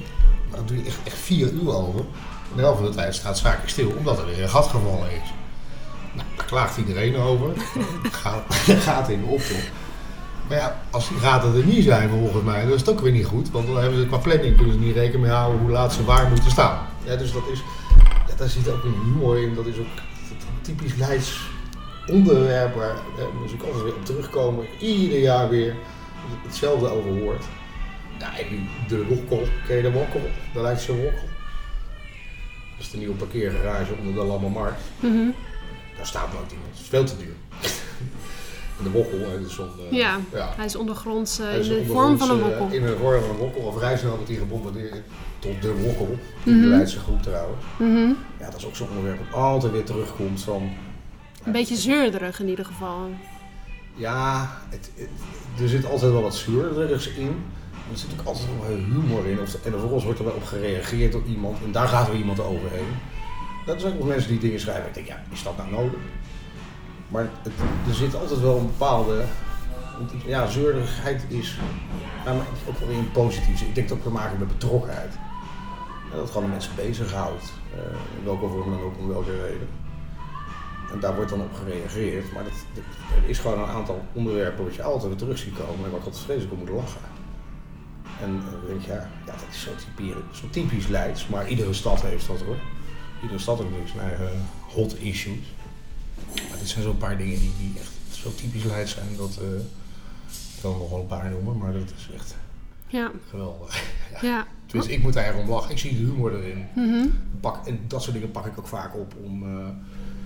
Maar 0.48 0.58
dan 0.58 0.66
doe 0.66 0.76
je 0.76 0.84
echt, 0.84 0.98
echt 1.04 1.18
vier 1.18 1.50
uur 1.52 1.74
over. 1.74 2.00
En 2.00 2.56
de 2.56 2.62
helft 2.62 2.78
van 2.78 2.90
de 2.90 2.96
tijd 2.96 3.14
staat 3.14 3.38
zaken 3.38 3.68
stil, 3.68 3.92
omdat 3.98 4.18
er 4.18 4.26
weer 4.26 4.42
een 4.42 4.48
gat 4.48 4.66
gevallen 4.66 5.10
is. 5.10 5.32
Nou, 6.14 6.28
daar 6.36 6.46
klaagt 6.46 6.76
iedereen 6.76 7.16
over. 7.16 7.52
Gaat, 8.22 8.54
gaat 8.86 9.08
in 9.08 9.20
de 9.20 9.26
optocht. 9.26 9.70
Maar 10.48 10.58
ja, 10.58 10.80
als 10.90 11.08
die 11.08 11.18
gaten 11.18 11.56
er 11.56 11.64
niet 11.64 11.84
zijn 11.84 12.08
volgens 12.08 12.44
mij, 12.44 12.62
dan 12.62 12.72
is 12.72 12.80
het 12.80 12.90
ook 12.90 13.00
weer 13.00 13.12
niet 13.12 13.26
goed. 13.26 13.50
Want 13.50 13.66
dan 13.66 13.76
hebben 13.76 14.00
ze 14.00 14.06
qua 14.06 14.16
planning 14.16 14.56
kunnen 14.56 14.74
ze 14.74 14.80
niet 14.80 14.94
rekening 14.94 15.22
mee 15.22 15.32
houden 15.32 15.60
hoe 15.60 15.70
laat 15.70 15.92
ze 15.92 16.04
waar 16.04 16.28
moeten 16.28 16.50
staan. 16.50 16.78
Ja, 17.04 17.16
dus 17.16 17.32
dat 17.32 17.42
is, 17.52 17.62
ja, 18.28 18.34
daar 18.36 18.48
zit 18.48 18.68
ook 18.68 18.84
een 18.84 19.00
humor 19.04 19.42
in. 19.42 19.54
Dat 19.54 19.66
is 19.66 19.78
ook 19.78 19.86
typisch 20.62 20.94
Leids 20.94 21.40
onderwerp 22.07 22.75
waar 22.75 22.94
eh, 22.94 23.42
dus 23.42 23.53
ik 23.53 23.62
altijd 23.62 23.83
weer 23.83 23.94
op 23.94 24.05
terugkomen. 24.05 24.66
Ieder 24.81 25.18
jaar 25.18 25.49
weer 25.49 25.77
hetzelfde 26.42 26.88
over 26.88 27.11
hoort. 27.11 27.44
Ja, 28.18 28.38
en 28.38 28.46
nu 28.51 28.61
de 28.88 29.07
wokkel. 29.07 29.42
Ken 29.66 29.77
je 29.77 29.83
de 29.83 29.92
wokkel? 29.92 30.20
De 30.53 30.61
Leidse 30.61 30.96
wokkel. 30.96 31.29
Dat 32.77 32.87
is 32.87 32.90
de 32.90 32.99
nieuwe 32.99 33.14
parkeergarage 33.14 33.92
onder 33.99 34.14
de 34.14 34.25
Lammermarkt. 34.25 34.81
Mhm. 35.01 35.31
Daar 35.96 36.07
staat 36.07 36.33
nooit 36.33 36.53
iemand. 36.53 36.70
Het 36.70 36.81
is 36.81 36.88
veel 36.88 37.05
te 37.05 37.16
duur. 37.16 37.35
De 38.82 38.90
wokkel, 38.90 39.18
hè, 39.18 39.48
zo'n... 39.48 39.68
eh, 39.90 39.96
Ja, 39.98 40.18
ja. 40.32 40.52
hij 40.56 40.64
is 40.64 40.76
ondergronds 40.76 41.38
eh, 41.38 41.54
in 41.54 41.62
de 41.68 41.84
vorm 41.86 42.18
van 42.18 42.30
een 42.30 42.40
eh, 42.40 42.44
wokkel. 42.58 42.68
In 42.76 42.82
de 42.82 42.96
vorm 42.96 43.20
van 43.20 43.30
een 43.30 43.36
wokkel. 43.36 43.62
Of 43.62 43.76
vrij 43.76 43.96
snel 43.96 44.10
wordt 44.14 44.28
hij 44.28 44.36
gebombardeerd 44.38 45.02
tot 45.38 45.62
de 45.62 45.74
wokkel. 45.74 46.18
Die 46.42 46.54
Mhm. 46.54 46.66
Leidse 46.68 46.98
groep 46.98 47.22
trouwens. 47.22 47.64
Mhm. 47.78 48.08
Ja, 48.38 48.44
dat 48.50 48.56
is 48.56 48.66
ook 48.66 48.76
zo'n 48.76 48.88
onderwerp 48.88 49.18
dat 49.30 49.40
altijd 49.40 49.72
weer 49.72 49.84
terugkomt 49.84 50.42
van... 50.42 50.70
Een 51.44 51.52
beetje 51.52 51.76
zeurderig 51.76 52.40
in 52.40 52.48
ieder 52.48 52.64
geval. 52.64 53.10
Ja, 53.94 54.50
het, 54.68 54.90
het- 54.94 55.08
er 55.62 55.68
zit 55.68 55.86
altijd 55.90 56.12
wel 56.12 56.22
wat 56.22 56.34
zuurderigs 56.34 57.08
in. 57.08 57.34
Er 57.92 57.98
zit 57.98 58.08
ook 58.20 58.26
altijd 58.26 58.46
wel 58.60 58.76
humor 58.76 59.26
in. 59.26 59.38
En 59.38 59.46
vervolgens 59.46 60.04
wordt 60.04 60.18
er 60.18 60.24
wel 60.24 60.34
op 60.34 60.44
gereageerd 60.44 61.12
door 61.12 61.22
iemand. 61.26 61.58
En 61.64 61.72
daar 61.72 61.88
gaat 61.88 62.08
er 62.08 62.14
iemand 62.14 62.40
overheen. 62.40 62.86
Dat 63.66 63.80
zijn 63.80 63.92
ook 64.00 64.06
mensen 64.08 64.30
die 64.30 64.38
dingen 64.40 64.60
schrijven. 64.60 64.86
Ik 64.88 64.94
denk, 64.94 65.06
ja, 65.06 65.22
is 65.32 65.42
dat 65.42 65.56
nou 65.56 65.70
nodig? 65.70 66.00
Maar 67.11 67.29
het, 67.42 67.53
er 67.88 67.94
zit 67.94 68.14
altijd 68.14 68.40
wel 68.40 68.57
een 68.57 68.66
bepaalde... 68.66 69.25
Ja, 70.27 70.46
zeurderigheid 70.46 71.25
is... 71.29 71.59
Ja, 72.25 72.33
maar 72.33 72.46
ook 72.68 72.79
wel 72.79 72.88
weer 72.88 72.99
een 72.99 73.12
positief. 73.12 73.61
Ik 73.61 73.75
denk 73.75 73.88
dat 73.88 73.96
ook 73.99 74.03
te 74.05 74.11
maken 74.11 74.38
met 74.38 74.49
betrokkenheid. 74.49 75.14
En 76.12 76.16
dat 76.16 76.31
gewoon 76.31 76.42
de 76.42 76.51
mensen 76.51 76.73
bezighoudt. 76.77 77.53
eh 77.75 78.18
in 78.18 78.25
welke 78.25 78.49
vorm 78.49 78.70
dan 78.70 78.81
ook, 78.81 78.99
om 78.99 79.09
welke 79.09 79.46
reden. 79.46 79.68
En 80.92 81.01
daar 81.01 81.14
wordt 81.14 81.31
dan 81.31 81.40
op 81.40 81.55
gereageerd. 81.55 82.33
Maar 82.33 82.44
dat, 82.44 82.53
er 83.23 83.29
is 83.29 83.38
gewoon 83.38 83.59
een 83.59 83.75
aantal 83.75 84.05
onderwerpen 84.12 84.64
wat 84.64 84.75
je 84.75 84.83
altijd 84.83 85.09
weer 85.09 85.16
terug 85.16 85.38
ziet 85.38 85.55
komen 85.55 85.85
en 85.85 85.90
waar 85.90 86.01
ik 86.01 86.07
altijd 86.07 86.25
vreselijk 86.25 86.53
om 86.53 86.59
moet 86.59 86.68
lachen. 86.68 87.01
En 88.20 88.42
eh, 88.46 88.53
dan 88.53 88.61
denk 88.66 88.81
je, 88.83 88.92
ja, 88.92 89.09
ja 89.27 89.33
dat 89.33 89.46
is 89.51 89.62
zo 89.62 89.70
typisch, 89.75 90.14
zo 90.31 90.46
typisch 90.51 90.87
Leids, 90.87 91.27
maar 91.29 91.49
iedere 91.49 91.73
stad 91.73 92.03
heeft 92.03 92.27
dat 92.27 92.40
hoor. 92.40 92.57
Iedere 93.23 93.40
stad 93.40 93.59
heeft 93.59 93.90
zijn 93.90 94.09
eigen 94.09 94.46
hot 94.68 94.99
issues. 94.99 95.55
Maar 96.48 96.58
dit 96.58 96.68
zijn 96.68 96.84
zo'n 96.84 96.96
paar 96.96 97.16
dingen 97.16 97.38
die, 97.38 97.52
die 97.58 97.72
echt 97.78 97.90
zo 98.18 98.34
typisch 98.34 98.64
Leids 98.64 98.92
zijn 98.92 99.06
dat, 99.16 99.38
eh, 99.42 99.58
Ik 100.30 100.60
kan 100.66 100.72
er 100.72 100.78
nog 100.78 100.90
wel 100.90 101.00
een 101.00 101.06
paar 101.06 101.30
noemen, 101.30 101.58
maar 101.58 101.72
dat 101.72 101.82
is 101.96 102.08
echt 102.14 102.36
Ja, 102.86 103.10
geweldig. 103.28 103.82
ja. 104.20 104.46
Tenminste, 104.66 104.94
ik 104.96 105.02
moet 105.02 105.12
daar 105.12 105.22
eigenlijk 105.22 105.52
om 105.52 105.56
lachen. 105.58 105.72
Ik 105.74 105.78
zie 105.78 105.90
de 105.90 105.96
humor 105.96 106.34
erin. 106.34 106.66
Mhm. 106.74 107.06
Pak, 107.40 107.66
en 107.66 107.80
dat 107.86 108.02
soort 108.02 108.14
dingen 108.14 108.30
pak 108.30 108.46
ik 108.46 108.58
ook 108.58 108.66
vaak 108.66 108.94
op 108.96 109.14
om, 109.24 109.42
eh, 109.42 109.68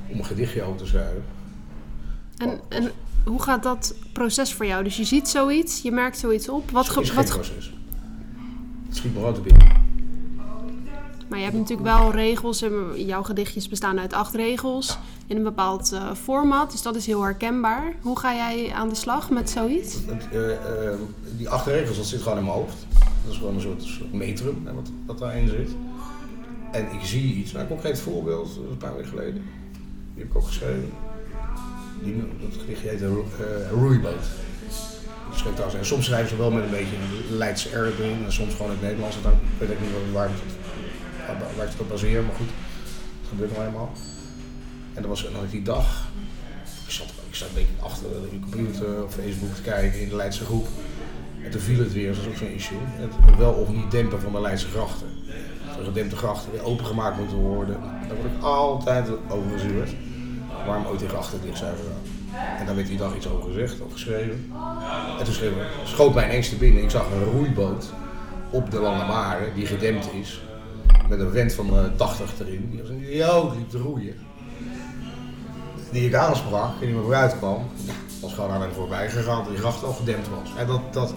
om 0.09 0.19
een 0.19 0.25
gedichtje 0.25 0.63
over 0.63 0.77
te 0.79 0.87
schrijven. 0.87 1.25
En, 2.37 2.61
en 2.69 2.91
hoe 3.25 3.43
gaat 3.43 3.63
dat 3.63 3.95
proces 4.13 4.53
voor 4.55 4.67
jou? 4.67 4.85
Dus 4.85 4.97
je 4.97 5.05
ziet 5.05 5.29
zoiets, 5.29 5.83
je 5.83 5.91
merkt 5.93 6.19
zoiets 6.19 6.49
op. 6.49 6.71
Wat, 6.71 6.87
Het 6.87 6.97
is 7.03 7.07
geen 7.09 7.17
wat, 7.17 7.31
ge- 7.31 7.39
proces. 7.39 7.73
Het 8.87 8.97
schiet 8.97 9.13
me 9.13 9.19
gewoon 9.19 9.35
te 9.35 9.41
binnen. 9.41 9.67
maar 11.29 11.39
je 11.39 11.45
hebt 11.45 11.57
natuurlijk 11.57 11.89
wel 11.89 12.13
regels. 12.13 12.63
en 12.63 13.05
Jouw 13.07 13.23
gedichtjes 13.23 13.69
bestaan 13.69 13.99
uit 14.01 14.13
acht 14.13 14.35
regels 14.35 14.99
in 15.27 15.37
een 15.37 15.43
bepaald 15.43 15.93
eh, 15.93 16.15
format. 16.15 16.71
Dus 16.71 16.83
dat 16.83 16.97
is 16.97 17.07
heel 17.07 17.23
herkenbaar. 17.23 17.95
Hoe 18.01 18.19
ga 18.19 18.35
jij 18.35 18.73
aan 18.73 18.89
de 18.89 18.95
slag 18.95 19.31
met 19.31 19.51
zoiets? 19.51 19.97
Eh, 20.33 20.53
eh, 20.53 20.99
die 21.37 21.49
acht 21.49 21.67
regels, 21.67 21.97
dat 21.97 22.07
zit 22.07 22.23
gewoon 22.23 22.39
in 22.39 22.45
mijn 22.45 22.57
hoofd. 22.57 22.87
Dat 23.25 23.33
is 23.33 23.39
gewoon 23.39 23.55
een 23.55 23.61
soort, 23.61 24.13
metrum 24.13 24.63
hè, 24.65 24.75
wat, 24.75 24.91
wat 25.07 25.19
daarin 25.19 25.49
zit. 25.49 25.71
En 26.73 26.93
ik 26.93 27.01
zie 27.03 27.35
iets. 27.35 27.53
Nou, 27.53 27.65
een 27.65 27.71
concreet 27.71 27.99
voorbeeld, 27.99 28.55
dat 28.55 28.71
een 28.71 28.77
paar 28.77 28.95
weken 28.95 29.09
geleden. 29.09 29.43
Die 30.15 30.23
heb 30.23 30.27
ik 30.27 30.37
ook 30.37 30.47
geschreven. 30.47 30.91
Die, 32.03 32.17
dat 32.17 32.61
gedichtje 32.61 32.89
heet 32.89 33.01
uh, 33.01 33.09
Roeiboot. 33.71 34.25
Trouwens, 35.55 35.75
en 35.75 35.87
soms 35.87 36.05
schrijven 36.05 36.29
ze 36.29 36.37
wel 36.37 36.51
met 36.51 36.65
een 36.65 36.71
beetje 36.71 36.97
een 36.97 37.37
Leidse 37.37 37.69
R 37.69 37.85
erin. 37.85 38.25
En 38.25 38.33
soms 38.33 38.55
gewoon 38.55 38.67
in 38.67 38.77
het 38.77 38.83
Nederlands. 38.83 39.23
Dan 39.23 39.33
weet 39.59 39.71
ik 39.71 39.81
niet 39.81 39.91
waar, 40.13 40.31
waar, 41.27 41.37
waar 41.57 41.65
ik 41.65 41.73
het 41.73 41.81
op 41.81 41.89
baseer, 41.89 42.23
maar 42.23 42.35
goed. 42.35 42.47
Dat 43.21 43.29
gebeurt 43.29 43.53
nou 43.53 43.67
eenmaal. 43.67 43.93
En 44.95 45.03
dat 45.03 45.07
was 45.07 45.25
ik 45.25 45.51
die 45.51 45.63
dag. 45.63 46.09
Ik 46.87 46.91
zat, 46.91 47.07
ik 47.29 47.35
zat 47.35 47.49
een 47.49 47.55
beetje 47.55 47.83
achter 47.83 48.09
de 48.09 48.39
computer 48.41 49.05
of 49.05 49.15
Facebook 49.15 49.55
te 49.55 49.63
kijken 49.63 50.01
in 50.01 50.09
de 50.09 50.17
Leidse 50.17 50.45
groep. 50.45 50.67
En 51.45 51.51
toen 51.51 51.61
viel 51.61 51.79
het 51.79 51.93
weer, 51.93 52.09
dat 52.09 52.17
is 52.17 52.27
ook 52.27 52.37
zo'n 52.37 52.49
issue. 52.49 52.79
Het 52.81 53.37
wel 53.39 53.53
of 53.53 53.69
niet 53.69 53.91
dempen 53.91 54.21
van 54.21 54.33
de 54.33 54.41
Leidse 54.41 54.67
grachten. 54.67 55.07
De 55.79 55.85
gedempte 55.85 56.17
grachten 56.17 56.53
weer 56.53 56.65
opengemaakt 56.65 57.19
moeten 57.19 57.37
worden. 57.37 57.81
Daar 57.81 58.17
word 58.17 58.33
ik 58.37 58.43
altijd 58.43 59.09
over 59.29 59.51
gezuurd. 59.51 59.91
Waarom 60.67 60.87
ooit 60.87 60.99
die 60.99 61.09
grachten 61.09 61.41
dicht 61.43 61.59
zijn 61.59 61.75
gedaan. 61.77 62.15
En 62.59 62.67
daar 62.67 62.75
werd 62.75 62.87
die 62.87 62.99
dag 62.99 63.17
iets 63.17 63.29
over 63.29 63.45
gezegd 63.45 63.81
of 63.81 63.93
geschreven. 63.93 64.53
En 65.19 65.25
toen 65.25 65.35
schreef, 65.35 65.53
schoot 65.85 66.15
mij 66.15 66.25
ineens 66.25 66.49
te 66.49 66.57
binnen. 66.57 66.83
Ik 66.83 66.91
zag 66.91 67.07
een 67.11 67.25
roeiboot 67.25 67.93
op 68.51 68.71
de 68.71 68.81
Lange 68.81 69.53
die 69.55 69.67
gedempt 69.67 70.13
is. 70.13 70.43
Met 71.09 71.21
een 71.21 71.33
vent 71.33 71.53
van 71.53 71.75
uh, 71.75 71.85
80 71.97 72.41
erin. 72.41 72.69
Die 72.71 72.81
als 72.81 72.89
een 72.89 73.03
idioot 73.03 73.57
liep 73.57 73.71
te 73.71 73.79
roeien. 73.79 74.15
Die 75.93 76.07
ik 76.07 76.15
aansprak 76.15 76.81
en 76.81 76.87
die 76.87 76.95
me 76.95 77.01
vooruit 77.03 77.39
kwam. 77.39 77.63
Was 78.21 78.33
gewoon 78.35 78.51
aan 78.51 78.61
hem 78.61 78.73
voorbij 78.73 79.11
gegaan 79.11 79.43
dat 79.43 79.49
die 79.53 79.59
gracht 79.59 79.85
al 79.85 79.93
gedempt 79.93 80.29
was. 80.29 80.49
En 80.59 80.67
dat, 80.67 80.93
dat 80.93 81.15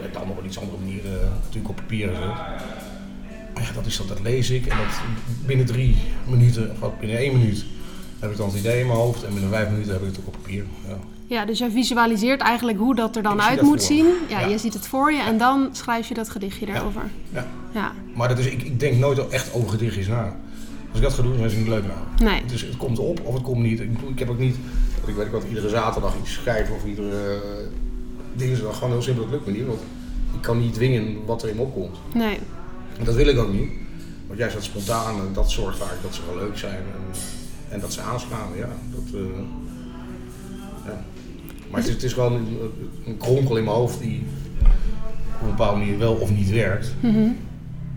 ja, 0.00 0.18
dan 0.18 0.30
op 0.30 0.38
een 0.38 0.46
iets 0.46 0.58
andere 0.58 0.78
manier 0.78 1.04
uh, 1.04 1.10
natuurlijk 1.42 1.68
op 1.68 1.76
papier 1.76 2.08
gezet. 2.08 2.26
Maar 3.54 3.62
ja, 3.62 3.72
dat 3.74 3.86
is 3.86 3.96
dat, 3.96 4.08
dat 4.08 4.20
lees 4.20 4.50
ik. 4.50 4.66
En 4.66 4.76
dat 4.76 4.86
binnen 5.46 5.66
drie 5.66 5.96
minuten, 6.26 6.76
of 6.80 6.98
binnen 7.00 7.18
één 7.18 7.38
minuut, 7.38 7.64
heb 8.18 8.30
ik 8.30 8.36
dan 8.36 8.48
het 8.48 8.58
idee 8.58 8.80
in 8.80 8.86
mijn 8.86 8.98
hoofd. 8.98 9.24
En 9.24 9.32
binnen 9.32 9.50
vijf 9.50 9.70
minuten 9.70 9.92
heb 9.92 10.02
ik 10.02 10.08
het 10.08 10.18
ook 10.20 10.26
op 10.26 10.32
papier. 10.32 10.64
Ja. 10.88 10.96
Ja, 11.26 11.44
dus 11.44 11.58
jij 11.58 11.70
visualiseert 11.70 12.40
eigenlijk 12.40 12.78
hoe 12.78 12.94
dat 12.94 13.16
er 13.16 13.22
dan 13.22 13.34
Ik 13.34 13.40
uit 13.40 13.62
moet 13.62 13.82
zien. 13.82 14.06
Ja, 14.28 14.40
Ja. 14.40 14.46
je 14.46 14.58
ziet 14.58 14.74
het 14.74 14.86
voor 14.86 15.12
je 15.12 15.22
en 15.22 15.38
dan 15.38 15.68
schrijf 15.72 16.08
je 16.08 16.14
dat 16.14 16.28
gedichtje 16.28 16.66
daarover. 16.66 17.02
Ja. 17.32 17.46
Ja, 17.74 17.92
Maar 18.14 18.28
dat 18.28 18.38
is, 18.38 18.46
ik, 18.46 18.62
ik 18.62 18.80
denk 18.80 18.96
nooit 18.98 19.28
echt 19.28 19.52
over 19.52 19.68
gedichtjes 19.70 20.06
na. 20.06 20.36
Als 20.98 21.06
ik 21.06 21.16
dat 21.16 21.24
ga 21.24 21.30
doen, 21.30 21.38
dan 21.38 21.46
is 21.46 21.52
het 21.52 21.60
niet 21.60 21.70
leuk 21.70 21.86
nou. 21.86 22.30
nee. 22.32 22.42
Het, 22.42 22.52
is, 22.52 22.60
het 22.60 22.76
komt 22.76 22.98
op 22.98 23.20
of 23.24 23.34
het 23.34 23.42
komt 23.42 23.62
niet. 23.62 23.80
Ik, 23.80 23.92
bedoel, 23.92 24.10
ik 24.10 24.18
heb 24.18 24.28
ook 24.28 24.38
niet, 24.38 24.56
ik 25.06 25.14
weet 25.14 25.26
ik 25.26 25.32
wat, 25.32 25.44
iedere 25.48 25.68
zaterdag 25.68 26.14
iets 26.20 26.32
schrijven 26.32 26.74
of 26.74 26.84
iedere 26.84 27.40
ding 28.34 28.52
is 28.52 28.60
dan 28.60 28.74
gewoon 28.74 28.90
heel 28.90 29.02
simpel, 29.02 29.22
dat 29.22 29.32
lukt 29.32 29.46
me 29.46 29.52
niet. 29.52 29.66
Want 29.66 29.80
ik 30.34 30.40
kan 30.40 30.58
niet 30.58 30.74
dwingen 30.74 31.24
wat 31.26 31.42
er 31.42 31.48
in 31.48 31.56
me 31.56 31.62
opkomt. 31.62 31.96
Nee. 32.14 32.38
En 32.98 33.04
dat 33.04 33.14
wil 33.14 33.26
ik 33.26 33.38
ook 33.38 33.52
niet. 33.52 33.70
Want 34.26 34.38
juist 34.38 34.54
dat 34.54 34.64
spontane, 34.64 35.32
dat 35.32 35.50
zorgt 35.50 35.78
vaak 35.78 35.96
dat 36.02 36.14
ze 36.14 36.20
wel 36.26 36.36
leuk 36.36 36.58
zijn 36.58 36.76
en, 36.76 37.20
en 37.68 37.80
dat 37.80 37.92
ze 37.92 38.00
aanslaan. 38.00 38.48
Ja, 38.56 38.68
dat, 38.94 39.14
uh, 39.14 39.20
ja. 40.84 41.04
Maar 41.70 41.80
het 41.80 41.88
is, 41.88 41.94
het 41.94 42.02
is 42.02 42.12
gewoon 42.12 42.32
een, 42.32 42.58
een, 43.06 43.16
kronkel 43.16 43.56
in 43.56 43.64
mijn 43.64 43.76
hoofd 43.76 44.00
die 44.00 44.22
op 45.34 45.42
een 45.42 45.48
bepaalde 45.56 45.78
manier 45.78 45.98
wel 45.98 46.14
of 46.14 46.30
niet 46.30 46.50
werkt. 46.50 46.94
Mhm. 47.00 47.28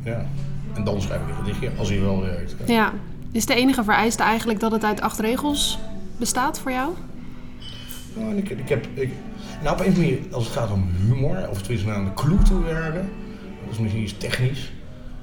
Ja. 0.04 0.28
En 0.74 0.84
dan 0.84 1.02
schrijf 1.02 1.22
ik 1.22 1.28
een 1.28 1.36
gedichtje 1.36 1.72
als 1.78 1.90
hij 1.90 2.02
wel 2.02 2.22
werkt. 2.22 2.56
Ja. 2.66 2.94
Is 3.32 3.46
de 3.46 3.56
enige 3.56 3.84
vereiste 3.84 4.24
eigenlijk 4.24 4.60
dat 4.60 4.72
het 4.72 4.84
uit 4.84 5.02
acht 5.02 5.20
regels 5.20 5.80
bestaat 6.18 6.60
voor 6.60 6.72
jou? 6.72 6.94
Nou, 8.14 8.36
ik, 8.36 8.50
ik 8.50 8.70
heb, 8.70 8.88
ik, 8.94 9.12
nou, 9.64 9.80
op 9.80 9.86
een 9.86 9.92
manier, 9.92 10.20
als 10.32 10.44
het 10.44 10.54
gaat 10.54 10.72
om 10.72 10.90
humor, 10.98 11.50
of 11.50 11.62
tenminste 11.62 11.88
naar 11.88 11.98
een 11.98 12.14
clue 12.14 12.42
toe 12.42 12.64
werken, 12.64 13.10
dat 13.64 13.72
is 13.72 13.80
misschien 13.80 14.04
iets 14.04 14.18
technisch, 14.18 14.72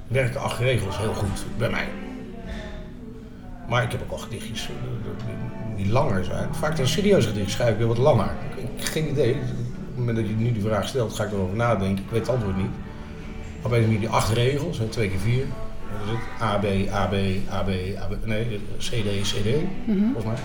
werken 0.07 0.41
acht 0.41 0.59
regels 0.59 0.99
heel 0.99 1.15
goed 1.15 1.45
bij 1.59 1.71
mij. 1.71 1.89
Maar 3.69 3.83
ik 3.83 3.93
heb 3.93 4.03
ook 4.03 4.11
al 4.11 4.19
gedichtjes 4.19 4.69
eh, 4.69 5.77
die, 5.77 5.89
langer 5.89 6.25
zijn. 6.25 6.55
Vaak 6.55 6.79
een 6.79 6.89
serieus 6.89 7.27
gedicht 7.27 7.51
schrijf 7.51 7.71
ik 7.71 7.79
weer 7.79 7.87
wat 7.87 7.99
langer. 7.99 8.31
Ik, 8.51 8.63
ik 8.63 8.69
heb 8.77 8.85
geen 8.85 9.09
idee. 9.09 9.33
Op 9.33 9.41
het 9.41 9.97
moment 9.97 10.17
dat 10.17 10.29
je 10.29 10.35
nu 10.35 10.53
die 10.53 10.63
vraag 10.63 10.89
stelt, 10.89 11.13
ga 11.13 11.25
ik 11.25 11.33
erover 11.33 11.57
nadenken. 11.57 12.05
Ik 12.05 12.11
weet 12.11 12.21
het 12.21 12.29
antwoord 12.29 12.57
niet. 12.57 12.71
Op 13.63 13.71
een 13.73 13.81
manier 13.81 13.99
die 13.99 14.09
acht 14.09 14.33
regels, 14.33 14.79
hè, 14.79 14.87
twee 14.87 15.09
keer 15.09 15.19
vier. 15.19 15.45
Dat 15.93 16.01
is 16.07 16.11
het. 16.11 16.43
A, 16.43 16.59
B, 16.59 16.65
A, 16.93 17.07
B, 17.07 17.15
A, 17.53 17.63
B, 17.63 17.69
A, 17.99 18.07
B. 18.07 18.27
Nee, 18.27 18.61
C, 18.79 18.83
D, 18.83 19.23
C, 19.23 19.35
D, 19.35 19.49
volgens 19.87 20.25
mij. 20.25 20.37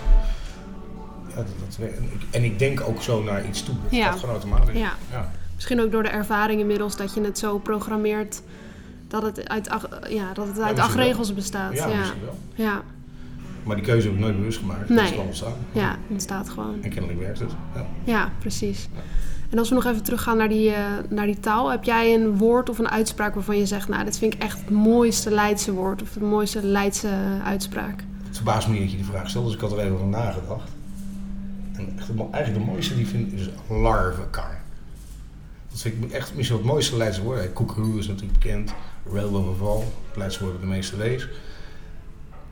Ja, 1.28 1.34
dat, 1.36 1.78
en, 1.80 2.02
ik, 2.04 2.22
en 2.30 2.44
ik 2.44 2.58
denk 2.58 2.80
ook 2.80 3.02
zo 3.02 3.22
naar 3.22 3.46
iets 3.46 3.62
toe. 3.62 3.74
Dat 3.82 3.90
Ja. 3.98 4.04
gaat 4.10 4.18
gewoon 4.20 4.34
automatisch. 4.34 4.78
Ja. 4.78 4.92
Ja. 5.10 5.30
Misschien 5.54 5.80
ook 5.80 5.92
door 5.92 6.02
de 6.02 6.08
ervaring 6.08 6.60
inmiddels 6.60 6.96
dat 6.96 7.14
je 7.14 7.20
het 7.20 7.38
zo 7.38 7.58
programmeert 7.58 8.42
dat 9.08 9.22
het 9.22 9.48
uit 9.48 9.68
acht, 9.68 9.86
ja, 10.08 10.32
dat 10.32 10.46
het 10.46 10.60
uit 10.60 10.78
acht 10.78 10.94
regels 10.94 11.34
bestaat. 11.34 11.72
Ja, 11.74 11.88
Ja, 11.88 11.96
wel. 12.24 12.38
ja. 12.54 12.82
Maar 13.64 13.76
die 13.76 13.84
keuze 13.84 14.06
heb 14.06 14.16
ik 14.16 14.22
nooit 14.22 14.36
bewust 14.36 14.58
gemaakt. 14.58 14.88
Nee. 14.88 14.98
Dat 14.98 15.06
is 15.06 15.16
wel 15.16 15.24
ontstaan. 15.24 15.52
ja 15.72 15.96
het 16.12 16.22
staat 16.22 16.48
gewoon. 16.48 16.82
En 16.82 16.90
kennelijk 16.90 17.20
werkt 17.20 17.38
het. 17.38 17.50
Ja. 17.74 17.86
Ja, 18.04 18.32
precies. 18.38 18.88
En 19.50 19.58
als 19.58 19.68
we 19.68 19.74
nog 19.74 19.84
even 19.84 20.02
teruggaan 20.02 20.36
naar 20.36 20.48
die, 20.48 20.70
eh, 20.70 20.84
naar 21.08 21.26
die 21.26 21.40
taal, 21.40 21.70
heb 21.70 21.84
jij 21.84 22.14
een 22.14 22.36
woord 22.36 22.70
of 22.70 22.78
een 22.78 22.88
uitspraak 22.90 23.34
waarvan 23.34 23.58
je 23.58 23.66
zegt, 23.66 23.88
nou, 23.88 24.04
dit 24.04 24.18
vind 24.18 24.34
ik 24.34 24.42
echt 24.42 24.60
het 24.60 24.70
mooiste 24.70 25.30
Leidse 25.30 25.72
woord 25.72 26.02
of 26.02 26.12
de 26.12 26.20
mooiste 26.20 26.62
Leidse 26.62 27.08
uitspraak? 27.44 28.04
Het 28.26 28.36
verbaast 28.36 28.68
me 28.68 28.78
dat 28.78 28.90
je 28.90 28.96
die 28.96 29.06
vraag 29.06 29.28
stelt, 29.28 29.44
dus 29.44 29.54
ik 29.54 29.60
had 29.60 29.72
er 29.72 29.78
even 29.78 29.94
over 29.94 30.06
nagedacht. 30.06 30.70
En 31.72 31.92
echt, 31.98 32.10
eigenlijk 32.30 32.64
de 32.64 32.70
mooiste 32.70 32.94
die 32.96 33.06
vind 33.06 33.32
ik 33.32 33.38
is 33.38 33.48
larvenkar. 33.68 34.60
Dat 35.70 35.80
vind 35.80 36.04
ik 36.04 36.10
echt 36.10 36.34
misschien 36.34 36.58
het 36.58 36.66
mooiste 36.66 36.96
Leidse 36.96 37.22
woord. 37.22 37.52
Koekeroe 37.52 37.98
is 37.98 38.06
natuurlijk 38.06 38.38
bekend. 38.38 38.74
Railway 39.12 39.54
Val, 39.58 39.84
het 40.08 40.16
Leidse 40.16 40.40
woord 40.40 40.52
met 40.52 40.62
de 40.62 40.68
meeste 40.68 40.96
wees. 40.96 41.28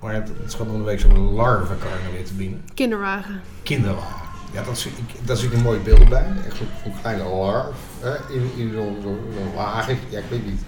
Maar 0.03 0.15
het, 0.15 0.29
het 0.43 0.53
schat 0.53 0.69
om 0.69 0.77
de 0.79 0.83
week 0.85 1.01
zo'n 1.01 1.33
larvenkar 1.33 1.91
weer 2.13 2.25
te 2.25 2.33
binnen. 2.35 2.65
Kinderwagen. 2.75 3.41
Kinderwagen. 3.63 4.31
Ja, 4.53 4.63
dat 4.63 4.79
zie 4.79 4.91
ik, 4.91 5.27
daar 5.27 5.37
zie 5.37 5.49
ik 5.49 5.55
een 5.55 5.63
mooi 5.63 5.79
beeld 5.81 6.09
bij. 6.09 6.27
Echt 6.47 6.57
zo'n 6.57 6.93
kleine 7.01 7.25
larf 7.25 7.77
hè, 8.01 8.33
in, 8.35 8.51
in 8.57 8.73
zo'n 8.73 8.97
zo'n 9.03 9.55
wagen. 9.55 9.99
Ja, 10.09 10.19
ik 10.19 10.25
weet 10.31 10.47
niet. 10.47 10.61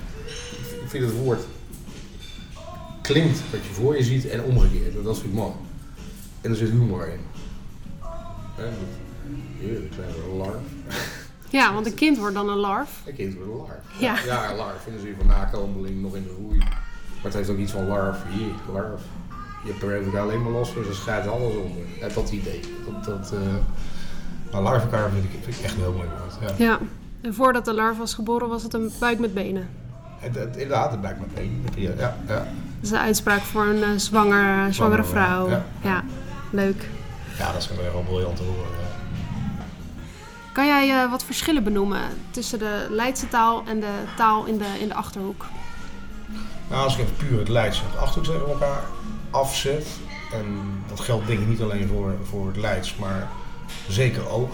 Ik- 0.83 0.91
vind 0.91 1.05
het 1.05 1.15
woord 1.15 1.41
klinkt 3.03 3.39
wat 3.51 3.65
je 3.67 3.73
voor 3.73 3.97
je 3.97 4.03
ziet 4.05 4.29
en 4.29 4.43
omgekeerd. 4.43 5.05
Dat 5.05 5.19
vind 5.19 5.29
ik 5.33 5.39
mooi. 5.39 5.53
En 6.41 6.51
er 6.51 6.57
zit 6.57 6.71
humor 6.71 7.09
in. 7.09 7.21
Hè, 8.55 8.65
Heerlijk, 9.59 9.91
kleine 9.91 10.37
larf. 10.37 10.57
Ja, 11.49 11.73
want 11.75 11.87
een 11.87 11.95
kind 11.95 12.19
wordt 12.19 12.35
dan 12.35 12.49
een 12.49 12.57
larf. 12.57 13.03
Een 13.07 13.15
kind 13.15 13.35
wordt 13.35 13.51
een 13.51 13.57
larf. 13.57 13.81
Ja. 13.99 14.17
ja, 14.27 14.55
larf 14.57 14.83
vinden 14.83 15.01
ze 15.01 15.07
hier 15.07 15.17
van 15.17 15.27
nakomeling 15.27 16.03
nog 16.03 16.15
in 16.17 16.23
de 16.23 16.35
roei. 16.39 16.59
Maar 16.59 16.69
het 17.23 17.35
heeft 17.35 17.49
ook 17.51 17.59
iets 17.59 17.73
van 17.73 17.87
larf. 17.87 18.17
Hier, 18.29 18.53
larf. 18.73 19.01
Je 19.65 19.71
hebt 19.71 19.83
er 20.15 20.21
alleen 20.21 20.43
maar 20.43 20.53
los 20.53 20.71
voor, 20.71 20.85
ze 20.85 20.95
schrijft 20.95 21.29
alles 21.29 21.55
onder. 21.55 22.13
Dat 22.15 22.31
idee. 22.31 22.61
Dat, 22.85 23.05
dat, 23.05 23.33
eh 23.33 23.39
maar 24.53 24.63
larvenkaar 24.63 25.11
vind 25.11 25.25
ik, 25.25 25.31
vind 25.43 25.57
ik 25.59 25.65
echt 25.65 25.75
een 25.75 25.81
heel 25.81 25.93
mooi 25.93 26.09
woord. 26.09 26.59
Ja. 26.59 26.65
Ja. 26.65 26.79
En 27.21 27.35
voordat 27.35 27.65
de 27.65 27.75
larf 27.75 27.99
was 27.99 28.15
geboren 28.15 28.49
was 28.49 28.63
het 28.63 28.75
een 28.75 28.93
buik 28.99 29.19
met 29.19 29.35
benen. 29.35 29.69
Het, 30.19 30.35
het, 30.35 30.57
inderdaad, 30.57 30.91
het 30.91 31.01
blijkt 31.01 31.19
me 31.21 31.27
mee. 31.35 31.61
Ja, 31.77 31.91
ja, 31.99 32.17
ja. 32.27 32.35
Dat 32.35 32.47
is 32.81 32.91
een 32.91 32.99
uitspraak 32.99 33.41
voor 33.41 33.67
een 33.67 33.83
eh, 33.83 33.89
zwanger, 33.97 34.75
zwangere 34.75 35.05
vrouw. 35.05 35.49
ja. 35.49 35.65
Ja. 35.83 36.05
leuk. 36.51 36.89
ja, 37.39 37.53
dat 37.53 37.63
is 37.63 37.69
wel 37.69 37.79
heel 37.79 38.05
briljant 38.07 38.37
te 38.37 38.43
horen. 38.43 38.71
Kan 40.53 40.67
jij 40.67 41.03
eh, 41.03 41.11
wat 41.11 41.25
verschillen 41.25 41.65
benoemen 41.65 42.01
tussen 42.31 42.59
de 42.59 42.87
Leidse 42.91 43.29
taal 43.29 43.63
en 43.67 43.81
de 43.81 43.93
taal 44.17 44.45
in 44.45 44.59
de, 44.59 44.79
in 44.81 44.89
de 44.89 44.95
Achterhoek? 44.95 45.45
Nou, 46.69 46.85
als 46.85 46.95
ik 46.95 47.01
even 47.01 47.17
puur 47.17 47.39
het 47.39 47.49
Leids 47.49 47.79
en 47.79 47.85
het 47.91 47.99
Achterhoek 48.01 48.35
tegen 48.35 48.49
elkaar 48.49 48.83
afzet, 49.35 49.87
en 50.33 50.45
dat 50.89 51.01
geldt 51.01 51.27
denk 51.27 51.41
ik 51.41 51.47
niet 51.49 51.61
alleen 51.61 51.89
voor, 51.89 52.15
voor 52.23 52.47
het 52.47 52.57
Leids, 52.57 52.97
maar 52.97 53.29
zeker 53.89 54.29
ook. 54.29 54.53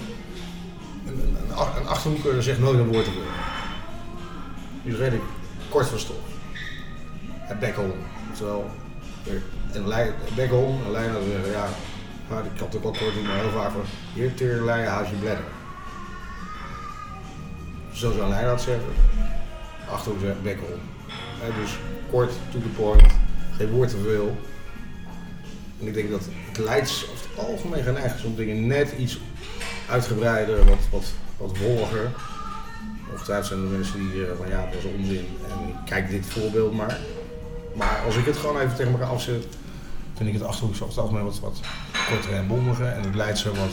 Een, 1.07 1.21
een, 1.23 1.37
een, 1.45 1.55
ach- 1.55 1.77
een 1.81 1.87
Achterhoeker 1.87 2.43
zegt 2.43 2.59
nooit 2.59 2.79
een 2.79 2.93
woord 2.93 3.05
te 3.05 3.11
veel. 3.11 3.21
Die 4.83 4.93
is 4.93 4.99
redelijk 4.99 5.25
kort 5.69 5.87
van 5.89 5.99
stof. 5.99 6.17
En 7.49 7.59
Bekkelon, 7.59 7.93
oftewel, 8.31 8.71
en 9.73 9.89
Lei- 9.89 10.13
Bekkelon 10.35 10.81
en 10.85 10.91
Leiden 10.91 11.23
zeggen, 11.33 11.51
ja, 11.51 11.67
maar 12.29 12.45
ik 12.45 12.51
kan 12.57 12.67
het 12.67 12.77
ook 12.77 12.83
wel 12.83 12.93
kort 12.93 13.15
doen, 13.15 13.27
maar 13.27 13.37
heel 13.37 13.51
vaak 13.51 13.71
van, 13.71 13.81
hier 14.15 14.35
teerleien 14.35 14.91
haast 14.91 15.11
je 15.11 15.17
bladder. 15.17 15.45
zo 17.93 18.13
zou 18.13 18.33
hij 18.33 18.45
dat 18.45 18.61
zeggen. 18.63 18.93
Achterhoek 19.91 20.21
zegt. 20.21 20.37
Hè, 21.41 21.61
dus 21.63 21.79
kort, 22.11 22.31
to 22.53 22.59
the 22.59 22.69
point, 22.69 23.13
geen 23.57 23.71
woord 23.71 23.89
te 23.91 23.99
veel. 24.05 24.39
En 25.81 25.87
ik 25.87 25.95
denk 25.95 26.11
dat 26.11 26.21
het 26.49 26.59
Leids 26.59 27.05
over 27.11 27.27
het 27.31 27.47
algemeen 27.47 27.83
geneigd 27.83 28.19
is 28.19 28.25
om 28.25 28.35
dingen 28.35 28.67
net 28.67 28.93
iets 28.99 29.19
uitgebreider, 29.89 30.65
wat, 30.65 30.79
wat, 30.91 31.05
wat 31.37 31.59
wolliger. 31.59 32.11
Ongetwijfeld 33.13 33.47
zijn 33.47 33.61
er 33.61 33.67
mensen 33.67 33.99
die 33.99 34.21
uh, 34.21 34.27
van 34.37 34.49
ja, 34.49 34.65
dat 34.65 34.75
is 34.75 34.99
onzin 34.99 35.27
en 35.49 35.85
kijk 35.85 36.11
dit 36.11 36.27
voorbeeld 36.27 36.75
maar. 36.75 36.99
Maar 37.75 38.03
als 38.05 38.17
ik 38.17 38.25
het 38.25 38.37
gewoon 38.37 38.61
even 38.61 38.77
tegen 38.77 38.93
elkaar 38.93 39.09
afzet, 39.09 39.47
vind 40.15 40.29
ik 40.29 40.35
het 40.35 40.45
Achterhoekse 40.45 40.85
over 40.85 40.95
het 40.95 41.05
algemeen 41.05 41.25
wat, 41.25 41.41
wat 41.41 41.61
korter 42.09 42.33
en 42.33 42.47
bondiger 42.47 42.87
en 42.87 43.03
het 43.03 43.15
Leidse 43.15 43.49
wat, 43.49 43.71